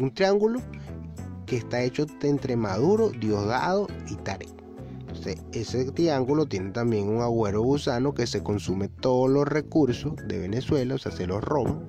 un 0.00 0.14
triángulo 0.14 0.60
que 1.50 1.56
está 1.56 1.82
hecho 1.82 2.06
entre 2.22 2.54
Maduro, 2.54 3.10
Diosdado 3.10 3.88
y 4.08 4.14
Tarek. 4.14 4.48
Entonces, 5.00 5.42
ese 5.50 5.90
triángulo 5.90 6.46
tiene 6.46 6.70
también 6.70 7.08
un 7.08 7.22
agüero 7.22 7.60
gusano 7.62 8.14
que 8.14 8.28
se 8.28 8.44
consume 8.44 8.86
todos 8.86 9.28
los 9.28 9.48
recursos 9.48 10.14
de 10.28 10.38
Venezuela, 10.38 10.94
o 10.94 10.98
sea, 10.98 11.10
se 11.10 11.26
los 11.26 11.42
roban 11.42 11.80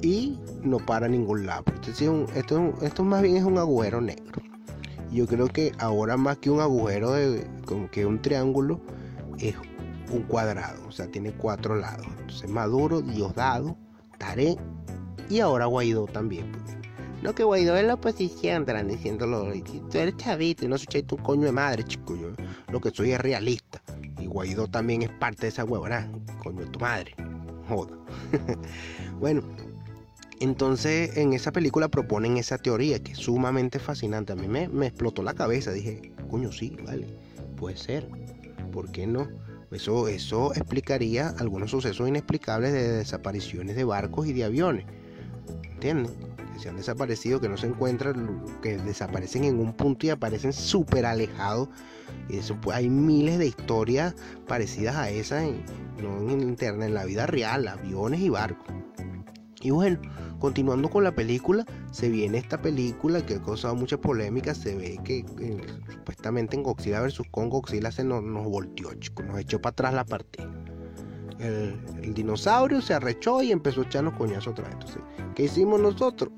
y 0.00 0.38
no 0.62 0.78
para 0.78 1.08
ningún 1.08 1.44
lado. 1.44 1.64
Esto, 1.86 2.24
esto, 2.34 2.72
esto 2.80 3.04
más 3.04 3.20
bien 3.20 3.36
es 3.36 3.44
un 3.44 3.58
agujero 3.58 4.00
negro. 4.00 4.40
Yo 5.12 5.26
creo 5.26 5.48
que 5.48 5.72
ahora 5.78 6.16
más 6.16 6.38
que 6.38 6.48
un 6.48 6.60
agujero 6.60 7.12
de 7.12 7.46
como 7.66 7.90
que 7.90 8.06
un 8.06 8.22
triángulo 8.22 8.80
es 9.36 9.56
un 10.10 10.22
cuadrado, 10.22 10.88
o 10.88 10.90
sea, 10.90 11.06
tiene 11.06 11.32
cuatro 11.32 11.76
lados. 11.76 12.06
Entonces, 12.18 12.48
Maduro, 12.48 13.02
Diosdado, 13.02 13.76
Tarek 14.16 14.58
y 15.28 15.40
ahora 15.40 15.66
Guaidó 15.66 16.06
también. 16.06 16.50
No 17.22 17.34
que 17.34 17.44
Guaidó 17.44 17.76
es 17.76 17.84
la 17.84 17.94
oposición, 17.94 18.62
estarán 18.62 18.88
diciéndolo. 18.88 19.52
Tú 19.90 19.98
eres 19.98 20.16
chavito 20.16 20.64
y 20.64 20.68
no 20.68 20.78
soy 20.78 21.04
un 21.10 21.18
coño 21.18 21.44
de 21.44 21.52
madre, 21.52 21.84
chico. 21.84 22.16
Yo 22.16 22.30
lo 22.72 22.80
que 22.80 22.90
soy 22.90 23.12
es 23.12 23.20
realista. 23.20 23.82
Y 24.18 24.26
Guaidó 24.26 24.68
también 24.68 25.02
es 25.02 25.10
parte 25.10 25.42
de 25.42 25.48
esa 25.48 25.64
huevona, 25.64 26.10
coño 26.42 26.60
de 26.60 26.66
tu 26.66 26.78
madre. 26.78 27.14
Joda. 27.68 27.92
bueno, 29.20 29.42
entonces 30.40 31.16
en 31.18 31.34
esa 31.34 31.52
película 31.52 31.88
proponen 31.88 32.38
esa 32.38 32.56
teoría 32.56 33.02
que 33.02 33.12
es 33.12 33.18
sumamente 33.18 33.78
fascinante. 33.78 34.32
A 34.32 34.36
mí 34.36 34.48
me, 34.48 34.86
explotó 34.86 35.22
la 35.22 35.34
cabeza. 35.34 35.72
Dije, 35.72 36.12
coño, 36.30 36.50
sí, 36.50 36.78
vale, 36.86 37.06
puede 37.56 37.76
ser. 37.76 38.08
¿Por 38.72 38.90
qué 38.90 39.06
no? 39.06 39.28
Eso, 39.70 40.08
eso 40.08 40.54
explicaría 40.54 41.34
algunos 41.38 41.70
sucesos 41.70 42.08
inexplicables 42.08 42.72
de 42.72 42.92
desapariciones 42.92 43.76
de 43.76 43.84
barcos 43.84 44.26
y 44.26 44.32
de 44.32 44.44
aviones. 44.44 44.86
¿Entienden? 45.64 46.12
Se 46.60 46.68
han 46.68 46.76
desaparecido, 46.76 47.40
que 47.40 47.48
no 47.48 47.56
se 47.56 47.66
encuentran, 47.66 48.44
que 48.62 48.76
desaparecen 48.78 49.44
en 49.44 49.58
un 49.58 49.72
punto 49.72 50.06
y 50.06 50.10
aparecen 50.10 50.52
súper 50.52 51.06
alejados. 51.06 51.68
Y 52.28 52.38
eso, 52.38 52.56
pues, 52.60 52.76
hay 52.76 52.88
miles 52.88 53.38
de 53.38 53.46
historias 53.46 54.14
parecidas 54.46 54.96
a 54.96 55.10
esas, 55.10 55.44
en, 55.44 55.64
no 56.02 56.30
en 56.30 56.40
internet, 56.40 56.88
en 56.88 56.94
la 56.94 57.04
vida 57.04 57.26
real, 57.26 57.66
aviones 57.66 58.20
y 58.20 58.28
barcos. 58.28 58.66
Y 59.62 59.70
bueno, 59.70 59.98
continuando 60.38 60.88
con 60.88 61.04
la 61.04 61.14
película, 61.14 61.66
se 61.90 62.08
viene 62.08 62.38
esta 62.38 62.60
película 62.62 63.24
que 63.24 63.34
ha 63.34 63.42
causado 63.42 63.74
mucha 63.74 63.98
polémica. 63.98 64.54
Se 64.54 64.74
ve 64.74 64.98
que 65.04 65.24
supuestamente 65.90 66.56
en 66.56 66.62
Godzilla 66.62 67.02
vs. 67.02 67.22
Kong, 67.30 67.50
Godzilla 67.50 67.90
se 67.90 68.04
nos, 68.04 68.22
nos 68.22 68.46
volteó, 68.46 68.94
chicos, 68.94 69.26
nos 69.26 69.38
echó 69.38 69.60
para 69.60 69.72
atrás 69.72 69.94
la 69.94 70.04
partida. 70.04 70.50
El, 71.38 71.78
el, 72.02 72.14
dinosaurio 72.14 72.82
se 72.82 72.92
arrechó 72.94 73.42
y 73.42 73.50
empezó 73.50 73.80
a 73.80 73.84
echarnos 73.84 74.14
coñazos 74.14 74.48
otra 74.48 74.64
vez. 74.64 74.74
Entonces, 74.74 75.02
¿qué 75.34 75.44
hicimos 75.44 75.80
nosotros? 75.80 76.30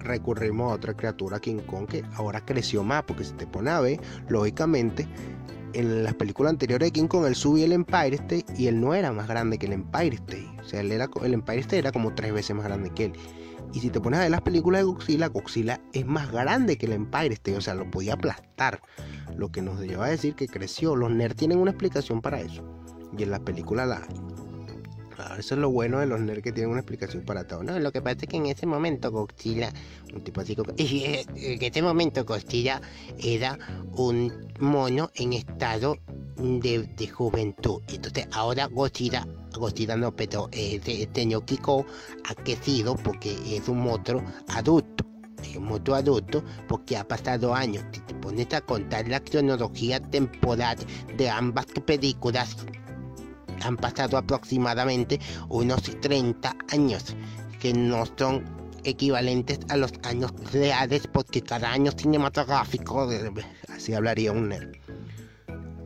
Recurrimos 0.00 0.70
a 0.70 0.74
otra 0.74 0.94
criatura 0.94 1.40
King 1.40 1.60
Kong 1.66 1.86
que 1.86 2.04
ahora 2.14 2.44
creció 2.44 2.82
más, 2.82 3.04
porque 3.04 3.24
si 3.24 3.32
te 3.34 3.46
pone 3.46 3.70
a 3.70 3.80
ver, 3.80 4.00
lógicamente, 4.28 5.06
en 5.72 6.02
las 6.02 6.14
películas 6.14 6.50
anteriores 6.50 6.88
de 6.88 6.92
King 6.92 7.06
Kong, 7.06 7.26
él 7.26 7.34
subía 7.34 7.64
el 7.66 7.72
Empire 7.72 8.16
State 8.16 8.46
y 8.56 8.66
él 8.66 8.80
no 8.80 8.94
era 8.94 9.12
más 9.12 9.28
grande 9.28 9.58
que 9.58 9.66
el 9.66 9.72
Empire 9.72 10.16
State. 10.16 10.50
O 10.60 10.64
sea, 10.64 10.80
él 10.80 10.92
era, 10.92 11.08
el 11.22 11.34
Empire 11.34 11.60
State 11.60 11.78
era 11.78 11.92
como 11.92 12.14
tres 12.14 12.32
veces 12.32 12.56
más 12.56 12.64
grande 12.64 12.90
que 12.90 13.06
él. 13.06 13.12
Y 13.72 13.80
si 13.80 13.90
te 13.90 14.00
pones 14.00 14.18
a 14.18 14.22
ver 14.22 14.32
las 14.32 14.40
películas 14.40 14.80
de 14.80 14.84
Godzilla, 14.84 15.28
Godzilla 15.28 15.80
es 15.92 16.04
más 16.04 16.32
grande 16.32 16.76
que 16.76 16.86
el 16.86 16.92
Empire 16.92 17.34
State, 17.34 17.56
o 17.56 17.60
sea, 17.60 17.74
lo 17.74 17.88
podía 17.88 18.14
aplastar. 18.14 18.80
Lo 19.36 19.52
que 19.52 19.62
nos 19.62 19.80
lleva 19.80 20.06
a 20.06 20.10
decir 20.10 20.34
que 20.34 20.48
creció. 20.48 20.96
Los 20.96 21.10
nerds 21.10 21.36
tienen 21.36 21.58
una 21.58 21.70
explicación 21.70 22.20
para 22.20 22.40
eso. 22.40 22.64
Y 23.16 23.22
en 23.22 23.30
las 23.30 23.40
películas 23.40 23.88
la 23.88 24.02
eso 25.38 25.54
es 25.54 25.60
lo 25.60 25.70
bueno 25.70 25.98
de 25.98 26.06
los 26.06 26.20
nerds 26.20 26.42
que 26.42 26.52
tienen 26.52 26.70
una 26.70 26.80
explicación 26.80 27.24
para 27.24 27.44
todo. 27.46 27.62
No, 27.62 27.78
lo 27.78 27.92
que 27.92 28.02
pasa 28.02 28.18
es 28.22 28.28
que 28.28 28.36
en 28.36 28.46
ese 28.46 28.66
momento 28.66 29.10
Godzilla, 29.10 29.72
un 30.14 30.22
tipo 30.22 30.40
así, 30.40 30.56
en 30.76 31.62
ese 31.62 31.82
momento 31.82 32.24
Godzilla 32.24 32.80
era 33.18 33.58
un 33.92 34.48
mono 34.58 35.10
en 35.14 35.32
estado 35.32 35.96
de, 36.36 37.08
juventud. 37.08 37.82
Entonces 37.88 38.28
ahora 38.32 38.66
Godzilla, 38.66 39.26
Godzilla 39.52 39.96
no, 39.96 40.14
pero 40.14 40.48
este, 40.52 41.02
este 41.02 41.28
Kiko 41.44 41.84
ha 42.28 42.34
crecido 42.34 42.96
porque 42.96 43.36
es 43.56 43.68
un 43.68 43.80
monstruo 43.80 44.22
adulto. 44.48 45.04
Un 45.56 45.64
monstruo 45.64 45.96
adulto 45.96 46.44
porque 46.68 46.96
ha 46.96 47.06
pasado 47.06 47.54
años. 47.54 47.84
Te 47.90 48.14
pones 48.14 48.52
a 48.52 48.60
contar 48.60 49.08
la 49.08 49.20
cronología 49.20 50.00
temporal 50.00 50.76
de 51.16 51.28
ambas 51.28 51.66
películas, 51.86 52.56
han 53.62 53.76
pasado 53.76 54.16
aproximadamente 54.16 55.20
unos 55.48 55.82
30 56.00 56.54
años, 56.72 57.16
que 57.58 57.72
no 57.72 58.04
son 58.16 58.44
equivalentes 58.84 59.60
a 59.68 59.76
los 59.76 59.92
años 60.02 60.32
reales, 60.52 61.06
porque 61.06 61.42
cada 61.42 61.72
año 61.72 61.92
cinematográfico, 61.92 63.08
así 63.68 63.94
hablaría 63.94 64.32
un 64.32 64.48
nerd. 64.48 64.72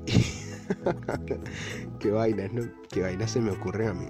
qué 2.01 2.11
vainas, 2.11 2.53
¿no? 2.53 2.63
Qué 2.91 3.03
vainas 3.03 3.31
se 3.31 3.41
me 3.41 3.51
ocurren 3.51 3.89
a 3.89 3.95
mí. 3.95 4.07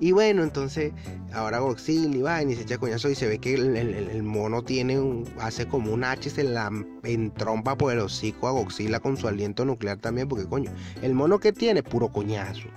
Y 0.00 0.12
bueno, 0.12 0.44
entonces 0.44 0.92
ahora 1.32 1.58
Godzilla 1.58 2.16
y 2.16 2.22
va 2.22 2.42
y 2.42 2.54
se 2.54 2.62
echa 2.62 2.78
coñazo 2.78 3.08
y 3.10 3.14
se 3.14 3.26
ve 3.26 3.38
que 3.38 3.54
el, 3.54 4.22
mono 4.22 4.62
tiene 4.62 4.98
un, 5.00 5.28
hace 5.40 5.66
como 5.66 5.92
un 5.92 6.04
H, 6.04 6.30
se 6.30 6.44
la 6.44 6.70
entrompa 7.02 7.76
por 7.76 7.92
el 7.92 7.98
hocico 8.00 8.46
a 8.46 8.52
Godzilla 8.52 9.00
con 9.00 9.16
su 9.16 9.26
aliento 9.26 9.64
nuclear 9.64 9.98
también, 9.98 10.28
porque 10.28 10.46
coño, 10.46 10.70
el 11.02 11.14
mono 11.14 11.38
que 11.40 11.52
tiene, 11.52 11.82
puro 11.82 12.08
coñazo. 12.08 12.68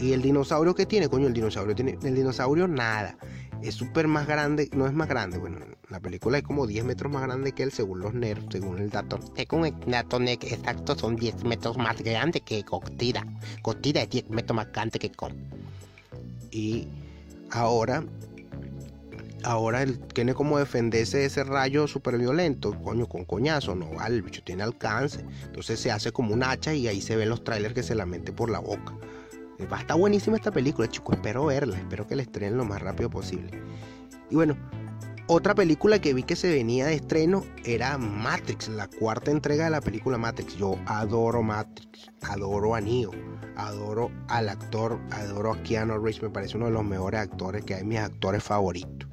Y 0.00 0.12
el 0.12 0.22
dinosaurio 0.22 0.74
que 0.74 0.86
tiene, 0.86 1.08
coño, 1.08 1.26
el 1.26 1.34
dinosaurio 1.34 1.74
tiene, 1.74 1.98
el 2.02 2.14
dinosaurio 2.14 2.68
nada. 2.68 3.16
es 3.62 3.74
súper 3.74 4.06
más 4.08 4.26
grande, 4.26 4.68
no 4.74 4.86
es 4.86 4.92
más 4.92 5.08
grande, 5.08 5.38
bueno, 5.38 5.58
la 5.90 6.00
película 6.00 6.38
es 6.38 6.44
como 6.44 6.66
10 6.66 6.84
metros 6.84 7.12
más 7.12 7.22
grande 7.22 7.52
que 7.52 7.62
él 7.62 7.70
según 7.70 8.00
los 8.00 8.14
nerds, 8.14 8.46
según 8.50 8.78
el 8.78 8.90
dato. 8.90 9.20
Según 9.36 9.66
el 9.66 9.74
dato 9.86 10.20
exacto 10.20 10.96
son 10.96 11.16
10 11.16 11.44
metros 11.44 11.76
más 11.76 12.00
grande 12.02 12.40
que 12.40 12.62
Godzilla. 12.62 13.24
Godzilla 13.62 14.02
es 14.02 14.10
10 14.10 14.30
metros 14.30 14.56
más 14.56 14.72
grande 14.72 14.98
que. 14.98 15.12
Y 16.54 16.86
ahora, 17.50 18.04
ahora 19.42 19.82
él 19.82 19.98
tiene 19.98 20.34
como 20.34 20.56
defenderse 20.56 21.18
de 21.18 21.24
ese 21.24 21.42
rayo 21.42 21.88
súper 21.88 22.16
violento, 22.16 22.80
coño, 22.80 23.08
con 23.08 23.24
coñazo, 23.24 23.74
no 23.74 23.90
vale, 23.90 24.14
el 24.14 24.22
bicho 24.22 24.40
tiene 24.44 24.62
alcance. 24.62 25.24
Entonces 25.46 25.80
se 25.80 25.90
hace 25.90 26.12
como 26.12 26.32
un 26.32 26.44
hacha 26.44 26.72
y 26.72 26.86
ahí 26.86 27.00
se 27.00 27.16
ven 27.16 27.28
los 27.28 27.42
trailers 27.42 27.74
que 27.74 27.82
se 27.82 27.96
la 27.96 28.06
mete 28.06 28.30
por 28.30 28.50
la 28.50 28.60
boca. 28.60 28.94
Va 29.70 29.78
a 29.78 29.80
estar 29.80 29.98
buenísima 29.98 30.36
esta 30.36 30.52
película, 30.52 30.88
chicos. 30.88 31.16
Espero 31.16 31.46
verla. 31.46 31.76
Espero 31.76 32.06
que 32.06 32.14
la 32.14 32.22
estrenen 32.22 32.56
lo 32.56 32.64
más 32.64 32.80
rápido 32.80 33.10
posible. 33.10 33.50
Y 34.30 34.36
bueno, 34.36 34.56
otra 35.26 35.54
película 35.54 36.00
que 36.00 36.14
vi 36.14 36.22
que 36.22 36.36
se 36.36 36.52
venía 36.52 36.86
de 36.86 36.94
estreno 36.94 37.44
era 37.64 37.98
Matrix, 37.98 38.68
la 38.68 38.88
cuarta 38.88 39.30
entrega 39.30 39.64
de 39.64 39.70
la 39.70 39.80
película 39.80 40.18
Matrix. 40.18 40.56
Yo 40.56 40.76
adoro 40.86 41.42
Matrix, 41.42 42.10
adoro 42.22 42.74
a 42.74 42.80
Neo, 42.80 43.10
adoro 43.56 44.10
al 44.28 44.48
actor, 44.48 45.00
adoro 45.10 45.52
a 45.52 45.62
Keanu 45.62 45.94
Reeves, 45.94 46.22
me 46.22 46.30
parece 46.30 46.56
uno 46.56 46.66
de 46.66 46.72
los 46.72 46.84
mejores 46.84 47.20
actores 47.20 47.64
que 47.64 47.74
hay, 47.74 47.84
mis 47.84 47.98
actores 47.98 48.42
favoritos. 48.42 49.08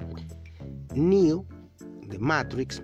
Neo 0.94 1.46
de 2.06 2.18
Matrix 2.18 2.82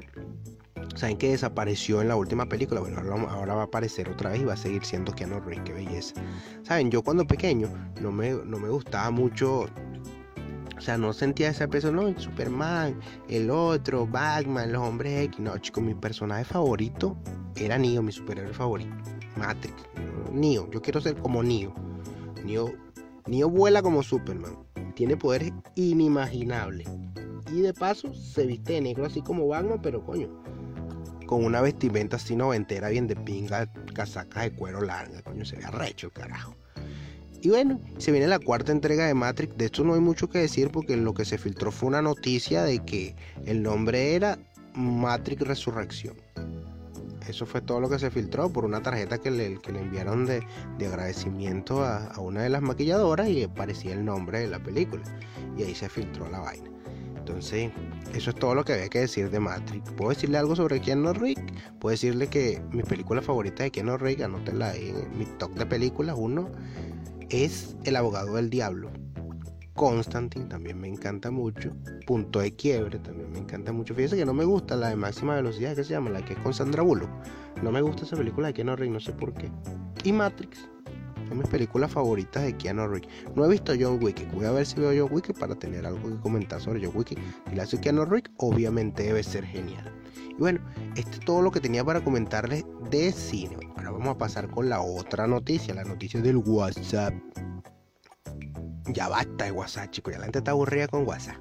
Saben 0.98 1.16
que 1.16 1.30
desapareció 1.30 2.02
en 2.02 2.08
la 2.08 2.16
última 2.16 2.46
película. 2.46 2.80
Bueno, 2.80 2.98
ahora, 3.28 3.54
va 3.54 3.62
a 3.62 3.64
aparecer 3.66 4.08
otra 4.08 4.30
vez 4.30 4.40
y 4.40 4.44
va 4.44 4.54
a 4.54 4.56
seguir 4.56 4.84
siendo 4.84 5.12
Keanu 5.12 5.38
Reeves. 5.38 5.62
Qué 5.64 5.72
belleza. 5.72 6.14
Saben, 6.64 6.90
yo 6.90 7.02
cuando 7.02 7.24
pequeño 7.24 7.68
no 8.00 8.10
me, 8.10 8.30
no 8.30 8.58
me 8.58 8.68
gustaba 8.68 9.08
mucho. 9.12 9.66
O 10.78 10.80
sea, 10.80 10.96
no 10.96 11.12
sentía 11.12 11.50
esa 11.50 11.66
peso, 11.66 11.90
no, 11.90 12.16
Superman, 12.18 13.00
el 13.28 13.50
otro, 13.50 14.06
Batman, 14.06 14.72
los 14.72 14.80
hombres 14.80 15.24
X. 15.24 15.40
No, 15.40 15.58
chicos, 15.58 15.82
mi 15.82 15.94
personaje 15.94 16.44
favorito 16.44 17.16
era 17.56 17.76
Neo, 17.76 18.00
mi 18.00 18.12
superhéroe 18.12 18.54
favorito. 18.54 18.94
Matrix. 19.36 19.74
Neo, 20.32 20.70
yo 20.70 20.80
quiero 20.80 21.00
ser 21.00 21.16
como 21.16 21.42
Neo. 21.42 21.74
Neo, 22.44 22.72
Neo 23.26 23.50
vuela 23.50 23.82
como 23.82 24.04
Superman. 24.04 24.56
Tiene 24.94 25.16
poderes 25.16 25.52
inimaginables. 25.74 26.88
Y 27.52 27.60
de 27.60 27.74
paso 27.74 28.14
se 28.14 28.46
viste 28.46 28.74
de 28.74 28.80
negro 28.80 29.04
así 29.04 29.20
como 29.20 29.48
Batman, 29.48 29.80
pero 29.82 30.04
coño, 30.04 30.28
con 31.26 31.44
una 31.44 31.60
vestimenta 31.60 32.16
así 32.16 32.36
noventera, 32.36 32.88
bien 32.88 33.08
de 33.08 33.16
pinga, 33.16 33.72
casacas 33.94 34.44
de 34.44 34.52
cuero 34.52 34.80
larga, 34.80 35.22
coño, 35.22 35.44
se 35.44 35.56
ve 35.56 35.64
arrecho, 35.64 36.10
carajo. 36.10 36.54
Y 37.40 37.50
bueno, 37.50 37.80
se 37.98 38.10
viene 38.10 38.26
la 38.26 38.40
cuarta 38.40 38.72
entrega 38.72 39.06
de 39.06 39.14
Matrix. 39.14 39.56
De 39.56 39.66
esto 39.66 39.84
no 39.84 39.94
hay 39.94 40.00
mucho 40.00 40.28
que 40.28 40.38
decir 40.38 40.70
porque 40.70 40.96
lo 40.96 41.14
que 41.14 41.24
se 41.24 41.38
filtró 41.38 41.70
fue 41.70 41.88
una 41.88 42.02
noticia 42.02 42.64
de 42.64 42.80
que 42.80 43.14
el 43.46 43.62
nombre 43.62 44.14
era 44.14 44.38
Matrix 44.74 45.42
Resurrección. 45.42 46.16
Eso 47.28 47.44
fue 47.44 47.60
todo 47.60 47.80
lo 47.80 47.90
que 47.90 47.98
se 47.98 48.10
filtró 48.10 48.48
por 48.48 48.64
una 48.64 48.82
tarjeta 48.82 49.18
que 49.18 49.30
le, 49.30 49.58
que 49.58 49.70
le 49.70 49.80
enviaron 49.80 50.24
de, 50.24 50.42
agradecimiento 50.80 51.84
a, 51.84 52.18
una 52.18 52.42
de 52.42 52.48
las 52.48 52.62
maquilladoras 52.62 53.28
y 53.28 53.42
aparecía 53.42 53.92
el 53.92 54.04
nombre 54.04 54.40
de 54.40 54.48
la 54.48 54.58
película. 54.58 55.02
Y 55.56 55.62
ahí 55.62 55.74
se 55.74 55.88
filtró 55.88 56.28
la 56.30 56.40
vaina. 56.40 56.70
Entonces, 57.18 57.70
eso 58.14 58.30
es 58.30 58.36
todo 58.36 58.54
lo 58.54 58.64
que 58.64 58.72
había 58.72 58.88
que 58.88 59.00
decir 59.00 59.30
de 59.30 59.38
Matrix. 59.38 59.90
¿Puedo 59.92 60.08
decirle 60.08 60.38
algo 60.38 60.56
sobre 60.56 60.80
Keanu 60.80 61.12
Reeves? 61.12 61.44
Puedo 61.78 61.90
decirle 61.90 62.28
que 62.28 62.62
mi 62.72 62.82
película 62.82 63.20
favorita 63.20 63.62
de 63.62 63.70
Keanu 63.70 63.98
Reeves, 63.98 64.24
anótenla 64.24 64.70
ahí 64.70 64.88
en 64.88 65.18
mi 65.18 65.26
top 65.26 65.52
de 65.54 65.66
películas, 65.66 66.16
uno 66.18 66.48
es 67.30 67.76
El 67.84 67.96
abogado 67.96 68.34
del 68.34 68.50
diablo. 68.50 68.90
Constantine 69.74 70.46
también 70.46 70.80
me 70.80 70.88
encanta 70.88 71.30
mucho. 71.30 71.72
Punto 72.06 72.40
de 72.40 72.54
quiebre 72.56 72.98
también 72.98 73.30
me 73.30 73.38
encanta 73.38 73.72
mucho. 73.72 73.94
Fíjense 73.94 74.16
que 74.16 74.24
no 74.24 74.34
me 74.34 74.44
gusta 74.44 74.74
la 74.76 74.88
de 74.88 74.96
máxima 74.96 75.36
velocidad, 75.36 75.76
que 75.76 75.84
se 75.84 75.90
llama, 75.90 76.10
la 76.10 76.24
que 76.24 76.32
es 76.32 76.38
con 76.40 76.52
Sandra 76.52 76.82
Bullock. 76.82 77.10
No 77.62 77.70
me 77.70 77.80
gusta 77.80 78.04
esa 78.04 78.16
película 78.16 78.48
de 78.48 78.54
Keanu 78.54 78.74
Reeves, 78.74 78.94
no 78.94 79.00
sé 79.00 79.12
por 79.12 79.32
qué. 79.34 79.50
Y 80.02 80.12
Matrix. 80.12 80.68
Son 81.28 81.38
mis 81.38 81.48
películas 81.48 81.92
favoritas 81.92 82.42
de 82.42 82.56
Keanu 82.56 82.88
Reeves. 82.88 83.08
No 83.36 83.44
he 83.44 83.48
visto 83.48 83.72
John 83.78 84.02
Wick. 84.02 84.28
Voy 84.32 84.46
a 84.46 84.50
ver 84.50 84.66
si 84.66 84.80
veo 84.80 85.06
John 85.06 85.14
Wick 85.14 85.38
para 85.38 85.54
tener 85.54 85.86
algo 85.86 86.08
que 86.08 86.16
comentar 86.20 86.60
sobre 86.60 86.84
John 86.84 86.96
Wick. 86.96 87.16
Y 87.52 87.54
la 87.54 87.62
hace 87.62 87.78
Keanu 87.78 88.04
Reeves, 88.04 88.32
obviamente 88.38 89.04
debe 89.04 89.22
ser 89.22 89.44
genial. 89.44 89.92
Y 90.30 90.34
bueno, 90.34 90.60
esto 90.98 91.12
es 91.12 91.20
todo 91.20 91.42
lo 91.42 91.52
que 91.52 91.60
tenía 91.60 91.84
para 91.84 92.00
comentarles 92.00 92.64
de 92.90 93.12
cine. 93.12 93.56
Ahora 93.76 93.92
vamos 93.92 94.08
a 94.08 94.18
pasar 94.18 94.50
con 94.50 94.68
la 94.68 94.80
otra 94.80 95.28
noticia, 95.28 95.72
la 95.72 95.84
noticia 95.84 96.20
del 96.20 96.38
WhatsApp. 96.38 97.14
Ya 98.88 99.08
basta 99.08 99.44
de 99.44 99.52
WhatsApp, 99.52 99.90
chicos. 99.92 100.12
Ya 100.12 100.18
la 100.18 100.24
gente 100.24 100.38
está 100.38 100.50
aburrida 100.50 100.88
con 100.88 101.06
WhatsApp. 101.06 101.36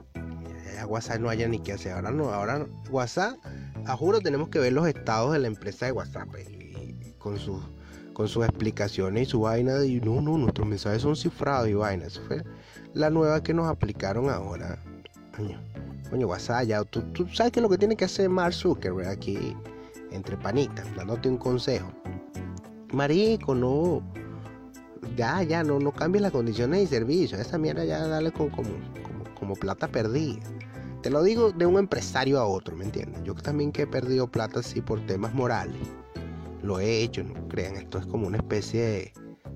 Ya, 0.76 0.86
WhatsApp 0.86 1.20
no 1.20 1.30
haya 1.30 1.48
ni 1.48 1.60
qué 1.60 1.74
hacer. 1.74 1.94
Ahora 1.94 2.12
no, 2.12 2.32
ahora 2.32 2.68
WhatsApp, 2.92 3.36
a 3.86 3.98
juro 3.98 4.20
tenemos 4.22 4.50
que 4.50 4.60
ver 4.60 4.74
los 4.74 4.88
estados 4.88 5.34
de 5.34 5.40
la 5.40 5.48
empresa 5.48 5.88
de 5.88 5.92
WhatsApp 5.92 6.28
y 6.38 7.14
con 7.14 7.40
sus 7.40 7.64
con 8.14 8.28
sus 8.28 8.46
explicaciones 8.46 9.28
y 9.28 9.30
su 9.30 9.42
vaina 9.42 9.76
de 9.76 10.02
no, 10.02 10.22
no, 10.22 10.40
nuestros 10.40 10.68
mensajes 10.68 11.04
son 11.04 11.16
cifrados 11.16 11.68
y 11.68 11.74
vaina. 11.74 12.06
Eso 12.06 12.22
fue 12.28 12.44
la 12.94 13.10
nueva 13.10 13.42
que 13.42 13.54
nos 13.54 13.68
aplicaron 13.68 14.30
ahora. 14.30 14.80
Coño, 15.36 15.60
coño, 16.10 16.28
WhatsApp, 16.28 16.66
ya, 16.66 16.84
tú, 16.84 17.04
sabes 17.34 17.52
que 17.52 17.62
lo 17.62 17.70
que 17.70 17.78
tiene 17.78 17.96
que 17.96 18.06
hacer 18.06 18.30
Mark 18.30 18.54
Zuckerberg 18.54 19.10
aquí, 19.10 19.56
entre 20.12 20.38
panitas, 20.38 20.86
dándote 20.96 21.30
un 21.30 21.38
consejo. 21.38 21.92
Marico, 22.94 23.54
no. 23.54 24.02
Ya, 25.16 25.44
ya, 25.44 25.64
no, 25.64 25.80
no 25.80 25.92
cambies 25.92 26.22
las 26.22 26.32
condiciones 26.32 26.82
de 26.82 26.98
servicio. 26.98 27.38
Esa 27.38 27.58
mierda 27.58 27.86
ya 27.86 28.08
dale 28.08 28.32
como, 28.32 28.52
como, 28.52 28.70
como 29.40 29.54
plata 29.56 29.88
perdida. 29.88 30.42
Te 31.02 31.10
lo 31.10 31.24
digo 31.24 31.52
de 31.52 31.66
un 31.66 31.78
empresario 31.78 32.40
a 32.40 32.46
otro, 32.46 32.76
¿me 32.76 32.86
entiendes? 32.86 33.24
Yo 33.24 33.34
también 33.36 33.72
que 33.72 33.84
he 33.84 33.88
perdido 33.88 34.28
plata 34.28 34.60
así 34.60 34.82
por 34.82 35.00
temas 35.06 35.34
morales 35.34 35.78
lo 36.68 36.80
he 36.80 37.02
hecho, 37.02 37.24
no 37.24 37.48
crean, 37.48 37.78
esto 37.78 37.98
es 37.98 38.06
como 38.06 38.28
una 38.28 38.38
especie 38.38 38.82
de, 38.82 39.14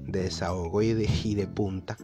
desahogo 0.07 0.81
y 0.81 0.93
de, 0.93 1.09
y 1.23 1.35
de 1.35 1.47
punta. 1.47 1.97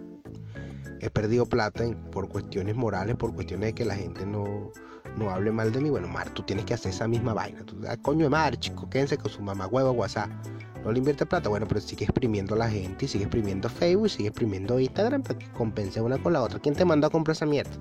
He 1.00 1.10
perdido 1.10 1.46
plata 1.46 1.84
por 2.12 2.28
cuestiones 2.28 2.76
morales, 2.76 3.16
por 3.16 3.34
cuestiones 3.34 3.68
de 3.68 3.74
que 3.74 3.86
la 3.86 3.96
gente 3.96 4.26
no, 4.26 4.72
no 5.18 5.30
hable 5.30 5.52
mal 5.52 5.72
de 5.72 5.82
mí. 5.82 5.90
Bueno, 5.90 6.08
Mar, 6.08 6.30
tú 6.32 6.44
tienes 6.44 6.66
que 6.66 6.74
hacer 6.74 6.92
esa 6.92 7.08
misma 7.08 7.34
vaina. 7.34 7.64
Tú, 7.64 7.78
ah, 7.88 7.98
coño 7.98 8.26
de 8.26 8.30
Mar, 8.30 8.58
chico, 8.58 8.90
quédense 8.90 9.18
con 9.18 9.32
su 9.32 9.42
mamá 9.42 9.68
huevo 9.68 9.92
WhatsApp. 9.92 10.30
No 10.84 10.92
le 10.92 11.00
invierte 11.00 11.26
plata, 11.26 11.50
bueno, 11.50 11.68
pero 11.68 11.82
sigue 11.82 12.06
exprimiendo 12.06 12.56
a 12.56 12.60
la 12.60 12.70
gente 12.70 13.06
y 13.06 13.08
sigue 13.08 13.26
exprimiendo 13.26 13.70
Facebook, 13.70 14.10
sigue 14.10 14.30
exprimiendo 14.30 14.80
Instagram 14.80 15.22
para 15.22 15.38
que 15.38 15.52
compense 15.52 16.02
una 16.02 16.18
con 16.18 16.34
la 16.34 16.42
otra. 16.42 16.60
¿Quién 16.60 16.76
te 16.76 16.86
mandó 16.86 17.08
a 17.08 17.10
comprar 17.10 17.36
esa 17.36 17.46
mierda? 17.46 17.72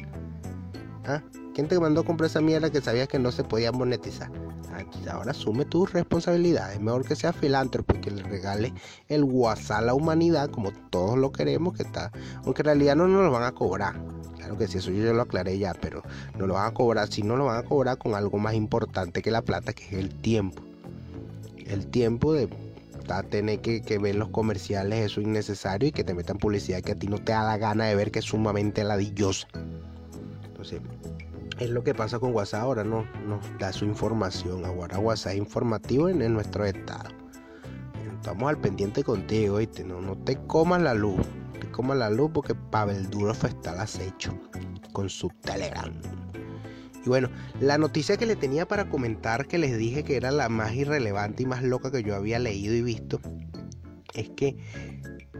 ¿Ah? 1.04 1.22
¿Quién 1.54 1.68
te 1.68 1.78
mandó 1.78 2.00
a 2.00 2.04
comprar 2.04 2.28
esa 2.28 2.40
mierda 2.40 2.70
que 2.70 2.80
sabías 2.80 3.08
que 3.08 3.18
no 3.18 3.30
se 3.32 3.44
podía 3.44 3.70
monetizar? 3.72 4.30
Ahora 5.10 5.30
asume 5.30 5.64
tus 5.64 5.92
responsabilidades. 5.92 6.80
Mejor 6.80 7.04
que 7.04 7.16
sea 7.16 7.32
filántropo 7.32 7.96
y 7.96 8.00
que 8.00 8.10
le 8.10 8.22
regale 8.22 8.72
el 9.08 9.24
WhatsApp 9.24 9.78
a 9.78 9.82
la 9.82 9.94
humanidad 9.94 10.50
como 10.50 10.72
todos 10.90 11.18
lo 11.18 11.32
queremos 11.32 11.74
que 11.74 11.82
está. 11.82 12.10
Aunque 12.44 12.62
en 12.62 12.66
realidad 12.66 12.96
no 12.96 13.08
nos 13.08 13.24
lo 13.24 13.30
van 13.30 13.44
a 13.44 13.52
cobrar. 13.52 13.96
Claro 14.36 14.56
que 14.56 14.68
sí, 14.68 14.78
eso 14.78 14.90
yo 14.90 15.12
lo 15.12 15.22
aclaré 15.22 15.58
ya, 15.58 15.74
pero 15.74 16.02
no 16.36 16.46
lo 16.46 16.54
van 16.54 16.68
a 16.68 16.74
cobrar. 16.74 17.08
Si 17.08 17.22
no 17.22 17.36
lo 17.36 17.46
van 17.46 17.58
a 17.58 17.62
cobrar 17.62 17.98
con 17.98 18.14
algo 18.14 18.38
más 18.38 18.54
importante 18.54 19.22
que 19.22 19.30
la 19.30 19.42
plata, 19.42 19.72
que 19.72 19.84
es 19.84 19.92
el 19.92 20.14
tiempo. 20.14 20.62
El 21.66 21.86
tiempo 21.88 22.32
de 22.32 22.48
tener 23.30 23.60
que, 23.60 23.82
que, 23.82 23.98
ver 23.98 24.16
los 24.16 24.28
comerciales, 24.28 25.04
eso 25.04 25.20
es 25.20 25.26
innecesario 25.26 25.88
y 25.88 25.92
que 25.92 26.04
te 26.04 26.14
metan 26.14 26.38
publicidad 26.38 26.82
que 26.82 26.92
a 26.92 26.98
ti 26.98 27.06
no 27.06 27.18
te 27.18 27.32
da 27.32 27.44
la 27.44 27.56
gana 27.56 27.86
de 27.86 27.94
ver 27.94 28.10
que 28.10 28.18
es 28.18 28.24
sumamente 28.24 28.82
ladillosa. 28.84 29.46
Entonces, 30.44 30.80
es 31.58 31.70
lo 31.70 31.82
que 31.82 31.94
pasa 31.94 32.18
con 32.18 32.34
WhatsApp 32.34 32.62
ahora, 32.62 32.84
no 32.84 33.06
nos 33.26 33.40
da 33.58 33.72
su 33.72 33.84
información. 33.84 34.64
Ahora 34.64 34.98
WhatsApp 34.98 35.36
informativo 35.36 36.08
en, 36.08 36.32
nuestro 36.32 36.64
estado. 36.64 37.10
Estamos 38.14 38.48
al 38.48 38.58
pendiente 38.58 39.04
contigo, 39.04 39.56
¿viste? 39.56 39.84
No, 39.84 40.00
no 40.00 40.16
te 40.16 40.36
comas 40.46 40.82
la 40.82 40.94
luz. 40.94 41.20
te 41.58 41.70
comas 41.70 41.96
la 41.96 42.10
luz 42.10 42.30
porque 42.32 42.54
Pavel 42.54 43.08
Durov 43.08 43.44
está 43.46 43.72
al 43.72 43.80
acecho 43.80 44.38
con 44.92 45.08
su 45.08 45.28
Telegram. 45.40 45.92
Y 47.04 47.08
bueno, 47.08 47.30
la 47.60 47.78
noticia 47.78 48.16
que 48.16 48.26
le 48.26 48.34
tenía 48.34 48.66
para 48.66 48.88
comentar, 48.88 49.46
que 49.46 49.58
les 49.58 49.78
dije 49.78 50.02
que 50.02 50.16
era 50.16 50.32
la 50.32 50.48
más 50.48 50.74
irrelevante 50.74 51.44
y 51.44 51.46
más 51.46 51.62
loca 51.62 51.90
que 51.90 52.02
yo 52.02 52.16
había 52.16 52.38
leído 52.38 52.74
y 52.74 52.82
visto, 52.82 53.20
es 54.12 54.28
que 54.30 54.56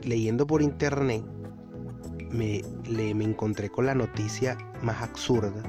leyendo 0.03 0.47
por 0.47 0.63
internet 0.63 1.25
me, 2.31 2.63
me 2.89 3.25
encontré 3.25 3.69
con 3.69 3.87
la 3.87 3.95
noticia 3.95 4.57
más 4.83 5.03
absurda 5.03 5.63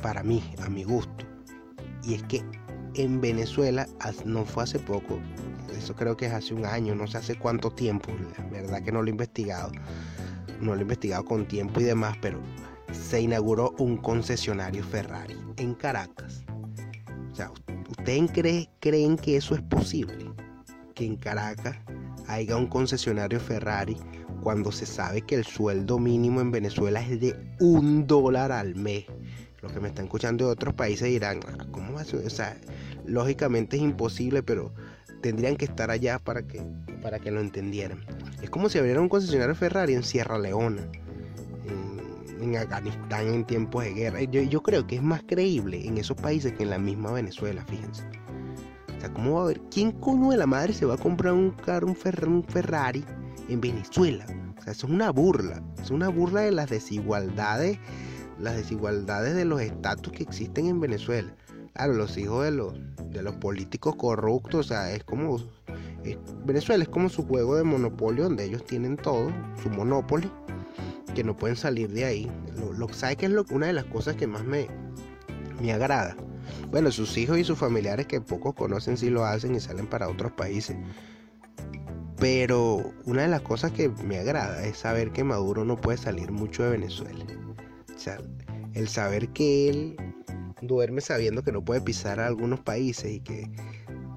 para 0.00 0.22
mí, 0.22 0.42
a 0.62 0.68
mi 0.68 0.84
gusto. 0.84 1.26
Y 2.04 2.14
es 2.14 2.22
que 2.24 2.42
en 2.94 3.20
Venezuela, 3.20 3.86
no 4.24 4.44
fue 4.44 4.64
hace 4.64 4.78
poco, 4.78 5.20
eso 5.76 5.94
creo 5.94 6.16
que 6.16 6.26
es 6.26 6.32
hace 6.32 6.54
un 6.54 6.64
año, 6.64 6.94
no 6.94 7.06
sé 7.06 7.18
hace 7.18 7.36
cuánto 7.36 7.70
tiempo, 7.70 8.10
la 8.36 8.44
verdad 8.50 8.82
que 8.82 8.92
no 8.92 9.02
lo 9.02 9.08
he 9.08 9.10
investigado, 9.10 9.70
no 10.60 10.74
lo 10.74 10.78
he 10.80 10.82
investigado 10.82 11.24
con 11.24 11.46
tiempo 11.46 11.80
y 11.80 11.84
demás, 11.84 12.16
pero 12.20 12.40
se 12.92 13.20
inauguró 13.20 13.74
un 13.78 13.96
concesionario 13.96 14.82
Ferrari 14.82 15.36
en 15.56 15.74
Caracas. 15.74 16.44
O 17.32 17.34
sea, 17.34 17.52
¿ustedes 17.88 18.68
creen 18.80 19.16
que 19.16 19.36
eso 19.36 19.54
es 19.54 19.62
posible? 19.62 20.32
Que 20.94 21.06
en 21.06 21.16
Caracas 21.16 21.76
haya 22.26 22.56
un 22.56 22.66
concesionario 22.66 23.40
Ferrari 23.40 23.96
cuando 24.42 24.72
se 24.72 24.86
sabe 24.86 25.22
que 25.22 25.36
el 25.36 25.44
sueldo 25.44 25.98
mínimo 25.98 26.40
en 26.40 26.50
Venezuela 26.50 27.00
es 27.00 27.20
de 27.20 27.36
un 27.60 28.06
dólar 28.06 28.52
al 28.52 28.74
mes. 28.74 29.04
Los 29.62 29.72
que 29.72 29.80
me 29.80 29.88
están 29.88 30.06
escuchando 30.06 30.46
de 30.46 30.52
otros 30.52 30.74
países 30.74 31.08
dirán, 31.08 31.40
ah, 31.46 31.66
¿cómo 31.70 31.94
va 31.94 32.00
a 32.00 32.04
ser? 32.04 32.24
O 32.24 32.30
sea, 32.30 32.56
lógicamente 33.04 33.76
es 33.76 33.82
imposible, 33.82 34.42
pero 34.42 34.72
tendrían 35.20 35.56
que 35.56 35.66
estar 35.66 35.90
allá 35.90 36.18
para 36.18 36.42
que, 36.42 36.62
para 37.02 37.18
que 37.18 37.30
lo 37.30 37.40
entendieran. 37.40 38.04
Es 38.42 38.48
como 38.48 38.68
si 38.68 38.78
abriera 38.78 39.00
un 39.00 39.08
concesionario 39.08 39.54
Ferrari 39.54 39.94
en 39.94 40.02
Sierra 40.02 40.38
Leona, 40.38 40.82
en, 42.40 42.56
Afganistán 42.56 43.28
en 43.28 43.44
tiempos 43.44 43.84
de 43.84 43.92
guerra. 43.92 44.22
Yo, 44.22 44.40
yo, 44.40 44.62
creo 44.62 44.86
que 44.86 44.96
es 44.96 45.02
más 45.02 45.22
creíble 45.26 45.86
en 45.86 45.98
esos 45.98 46.16
países 46.16 46.54
que 46.54 46.62
en 46.62 46.70
la 46.70 46.78
misma 46.78 47.12
Venezuela, 47.12 47.62
fíjense. 47.66 48.02
O 48.96 49.00
sea, 49.00 49.12
¿cómo 49.12 49.34
va 49.34 49.40
a 49.40 49.44
haber? 49.44 49.60
¿Quién 49.70 49.92
coño 49.92 50.30
de 50.30 50.38
la 50.38 50.46
madre 50.46 50.72
se 50.72 50.86
va 50.86 50.94
a 50.94 50.98
comprar 50.98 51.34
un, 51.34 51.50
carro, 51.50 51.86
un, 51.86 51.96
un 52.32 52.44
Ferrari 52.44 53.04
en 53.48 53.60
Venezuela? 53.60 54.24
O 54.58 54.62
sea, 54.62 54.72
eso 54.72 54.86
es 54.86 54.92
una 54.92 55.10
burla. 55.10 55.62
Es 55.82 55.90
una 55.90 56.08
burla 56.08 56.40
de 56.40 56.52
las 56.52 56.70
desigualdades 56.70 57.78
las 58.40 58.56
desigualdades 58.56 59.34
de 59.34 59.44
los 59.44 59.60
estatus 59.60 60.12
que 60.12 60.22
existen 60.22 60.66
en 60.66 60.80
Venezuela. 60.80 61.34
Claro, 61.74 61.94
los 61.94 62.16
hijos 62.18 62.44
de 62.44 62.50
los, 62.50 62.74
de 63.10 63.22
los 63.22 63.36
políticos 63.36 63.96
corruptos, 63.96 64.66
o 64.66 64.68
sea, 64.68 64.92
es 64.92 65.04
como... 65.04 65.38
Venezuela 66.46 66.82
es 66.82 66.88
como 66.88 67.10
su 67.10 67.26
juego 67.26 67.56
de 67.56 67.62
monopolio 67.62 68.24
donde 68.24 68.44
ellos 68.44 68.64
tienen 68.64 68.96
todo, 68.96 69.30
su 69.62 69.68
monopolio, 69.68 70.30
que 71.14 71.22
no 71.22 71.36
pueden 71.36 71.56
salir 71.56 71.90
de 71.90 72.06
ahí. 72.06 72.30
Lo, 72.58 72.72
lo 72.72 72.88
¿Sabe 72.92 73.16
que 73.16 73.26
es 73.26 73.32
lo, 73.32 73.44
una 73.50 73.66
de 73.66 73.74
las 73.74 73.84
cosas 73.84 74.16
que 74.16 74.26
más 74.26 74.44
me, 74.44 74.66
me 75.60 75.72
agrada? 75.72 76.16
Bueno, 76.70 76.90
sus 76.90 77.16
hijos 77.18 77.38
y 77.38 77.44
sus 77.44 77.58
familiares 77.58 78.06
que 78.06 78.20
pocos 78.20 78.54
conocen 78.54 78.96
sí 78.96 79.10
lo 79.10 79.24
hacen 79.24 79.54
y 79.54 79.60
salen 79.60 79.86
para 79.86 80.08
otros 80.08 80.32
países. 80.32 80.76
Pero 82.18 82.92
una 83.04 83.22
de 83.22 83.28
las 83.28 83.42
cosas 83.42 83.72
que 83.72 83.88
me 83.88 84.18
agrada 84.18 84.64
es 84.64 84.78
saber 84.78 85.10
que 85.10 85.24
Maduro 85.24 85.64
no 85.64 85.76
puede 85.76 85.98
salir 85.98 86.30
mucho 86.32 86.62
de 86.62 86.70
Venezuela. 86.70 87.24
El 88.74 88.88
saber 88.88 89.28
que 89.28 89.68
él 89.68 89.96
duerme 90.62 91.00
sabiendo 91.00 91.42
que 91.42 91.52
no 91.52 91.64
puede 91.64 91.80
pisar 91.80 92.20
a 92.20 92.26
algunos 92.26 92.60
países 92.60 93.10
y 93.10 93.20
que 93.20 93.50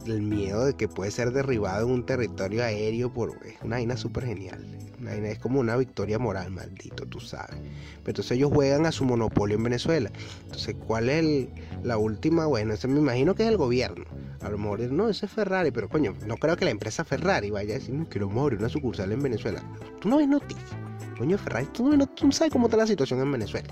el 0.06 0.22
miedo 0.22 0.66
de 0.66 0.76
que 0.76 0.88
puede 0.88 1.12
ser 1.12 1.32
derribado 1.32 1.88
en 1.88 1.94
un 1.94 2.06
territorio 2.06 2.64
aéreo 2.64 3.14
por 3.14 3.32
es 3.46 3.56
una 3.62 3.78
vaina 3.78 3.98
súper 3.98 4.26
genial. 4.26 4.66
es 5.08 5.40
como 5.40 5.60
una 5.60 5.78
victoria 5.78 6.20
moral, 6.20 6.52
maldito, 6.52 7.06
tú 7.06 7.20
sabes. 7.20 7.56
Pero 7.58 8.12
entonces 8.12 8.32
ellos 8.32 8.52
juegan 8.54 8.86
a 8.86 8.92
su 8.92 9.06
monopolio 9.06 9.58
en 9.58 9.64
Venezuela. 9.64 10.12
Entonces, 10.44 10.76
¿cuál 10.88 11.10
es 11.10 11.48
la 11.84 11.98
última? 11.98 12.46
Bueno, 12.46 12.74
ese 12.74 12.88
me 12.88 13.00
imagino 13.00 13.36
que 13.36 13.44
es 13.44 13.50
el 13.50 13.58
gobierno. 13.58 14.06
A 14.42 14.50
lo 14.50 14.58
mejor 14.58 14.80
no, 14.92 15.10
ese 15.10 15.26
es 15.26 15.32
Ferrari, 15.32 15.72
pero 15.72 15.88
coño, 15.90 16.16
no 16.26 16.38
creo 16.38 16.58
que 16.58 16.66
la 16.66 16.72
empresa 16.72 17.06
Ferrari 17.06 17.50
vaya 17.50 17.76
a 17.76 17.80
decir, 17.80 17.96
no 17.96 18.08
quiero 18.08 18.30
morir 18.30 18.60
una 18.60 18.70
sucursal 18.70 19.12
en 19.12 19.22
Venezuela. 19.22 19.64
Tú 20.02 20.10
no 20.10 20.18
ves 20.18 20.28
noticias. 20.28 20.83
Coño, 21.18 21.38
Ferrari, 21.38 21.68
tú 21.68 21.96
no, 21.96 22.08
sabes 22.32 22.52
cómo 22.52 22.68
está 22.68 22.78
la 22.78 22.88
situación 22.88 23.22
en 23.22 23.32
Venezuela. 23.32 23.70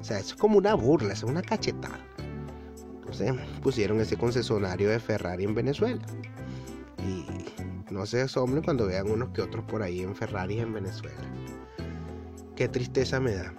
O 0.00 0.04
sea, 0.04 0.18
eso 0.18 0.34
es 0.34 0.40
como 0.40 0.58
una 0.58 0.74
burla, 0.74 1.12
es 1.12 1.22
una 1.22 1.42
cachetada. 1.42 2.00
Entonces 3.00 3.34
pusieron 3.62 4.00
ese 4.00 4.16
concesionario 4.16 4.88
de 4.88 5.00
Ferrari 5.00 5.44
en 5.44 5.54
Venezuela. 5.54 6.00
Y 6.98 7.92
no 7.92 8.06
se 8.06 8.22
asombren 8.22 8.62
cuando 8.62 8.86
vean 8.86 9.10
unos 9.10 9.30
que 9.30 9.42
otros 9.42 9.64
por 9.64 9.82
ahí 9.82 10.00
en 10.00 10.14
Ferrari 10.14 10.58
en 10.60 10.72
Venezuela. 10.72 11.20
Qué 12.56 12.68
tristeza 12.68 13.20
me 13.20 13.34
da. 13.34 13.54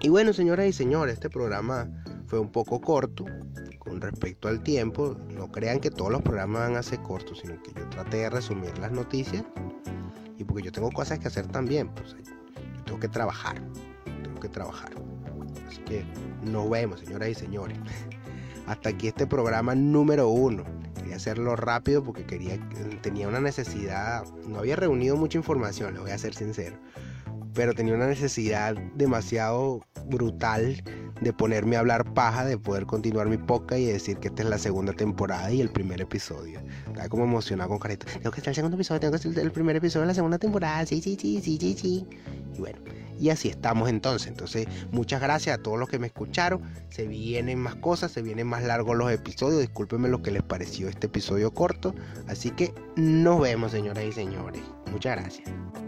Y 0.00 0.08
bueno, 0.08 0.32
señoras 0.32 0.66
y 0.66 0.72
señores, 0.72 1.14
este 1.14 1.28
programa 1.28 1.88
fue 2.26 2.38
un 2.38 2.50
poco 2.50 2.80
corto 2.80 3.24
con 3.78 4.00
respecto 4.00 4.48
al 4.48 4.62
tiempo. 4.62 5.16
No 5.34 5.50
crean 5.50 5.80
que 5.80 5.90
todos 5.90 6.10
los 6.10 6.22
programas 6.22 6.68
van 6.68 6.76
a 6.76 6.82
ser 6.82 7.00
cortos, 7.00 7.40
sino 7.40 7.62
que 7.62 7.72
yo 7.72 7.88
traté 7.90 8.18
de 8.18 8.30
resumir 8.30 8.76
las 8.78 8.92
noticias 8.92 9.44
y 10.38 10.44
porque 10.44 10.62
yo 10.62 10.72
tengo 10.72 10.90
cosas 10.90 11.18
que 11.18 11.28
hacer 11.28 11.46
también, 11.48 11.88
pues 11.88 12.16
tengo 12.84 13.00
que 13.00 13.08
trabajar, 13.08 13.60
tengo 14.22 14.40
que 14.40 14.48
trabajar. 14.48 14.90
Así 15.66 15.80
que 15.82 16.04
nos 16.42 16.70
vemos, 16.70 17.00
señoras 17.00 17.28
y 17.28 17.34
señores. 17.34 17.78
Hasta 18.66 18.90
aquí 18.90 19.08
este 19.08 19.26
programa 19.26 19.74
número 19.74 20.28
uno. 20.28 20.64
Quería 20.94 21.16
hacerlo 21.16 21.56
rápido 21.56 22.04
porque 22.04 22.24
quería, 22.24 22.58
tenía 23.02 23.28
una 23.28 23.40
necesidad, 23.40 24.24
no 24.46 24.58
había 24.58 24.76
reunido 24.76 25.16
mucha 25.16 25.38
información, 25.38 25.94
lo 25.94 26.02
voy 26.02 26.12
a 26.12 26.18
ser 26.18 26.34
sincero, 26.34 26.76
pero 27.54 27.74
tenía 27.74 27.94
una 27.94 28.06
necesidad 28.06 28.76
demasiado 28.94 29.80
brutal 30.06 30.82
de 31.20 31.32
ponerme 31.32 31.76
a 31.76 31.80
hablar 31.80 32.12
paja, 32.14 32.44
de 32.44 32.58
poder 32.58 32.86
continuar 32.86 33.28
mi 33.28 33.38
podcast 33.38 33.80
y 33.80 33.86
decir 33.86 34.18
que 34.18 34.28
esta 34.28 34.42
es 34.42 34.48
la 34.48 34.58
segunda 34.58 34.92
temporada 34.92 35.50
y 35.50 35.60
el 35.60 35.70
primer 35.70 36.00
episodio. 36.00 36.60
Estaba 36.86 37.08
como 37.08 37.24
emocionado 37.24 37.68
con 37.70 37.78
carita. 37.78 38.06
Tengo 38.06 38.30
que 38.30 38.40
estar 38.40 38.52
el 38.52 38.54
segundo 38.54 38.76
episodio, 38.76 39.00
tengo 39.00 39.18
que 39.18 39.28
estar 39.28 39.42
el 39.42 39.52
primer 39.52 39.76
episodio 39.76 40.02
de 40.02 40.08
la 40.08 40.14
segunda 40.14 40.38
temporada. 40.38 40.86
Sí, 40.86 41.00
sí, 41.00 41.16
sí, 41.20 41.40
sí, 41.42 41.58
sí, 41.60 41.76
sí. 41.78 42.06
Y 42.56 42.60
bueno, 42.60 42.78
y 43.18 43.30
así 43.30 43.48
estamos 43.48 43.88
entonces. 43.88 44.28
Entonces, 44.28 44.66
muchas 44.92 45.20
gracias 45.20 45.58
a 45.58 45.62
todos 45.62 45.78
los 45.78 45.88
que 45.88 45.98
me 45.98 46.06
escucharon. 46.06 46.62
Se 46.90 47.06
vienen 47.06 47.58
más 47.58 47.74
cosas, 47.76 48.12
se 48.12 48.22
vienen 48.22 48.46
más 48.46 48.62
largos 48.62 48.96
los 48.96 49.10
episodios. 49.10 49.60
Discúlpenme 49.60 50.08
lo 50.08 50.22
que 50.22 50.30
les 50.30 50.42
pareció 50.42 50.88
este 50.88 51.08
episodio 51.08 51.52
corto. 51.52 51.94
Así 52.28 52.50
que 52.50 52.72
nos 52.96 53.40
vemos, 53.40 53.72
señoras 53.72 54.04
y 54.04 54.12
señores. 54.12 54.62
Muchas 54.92 55.16
gracias. 55.16 55.87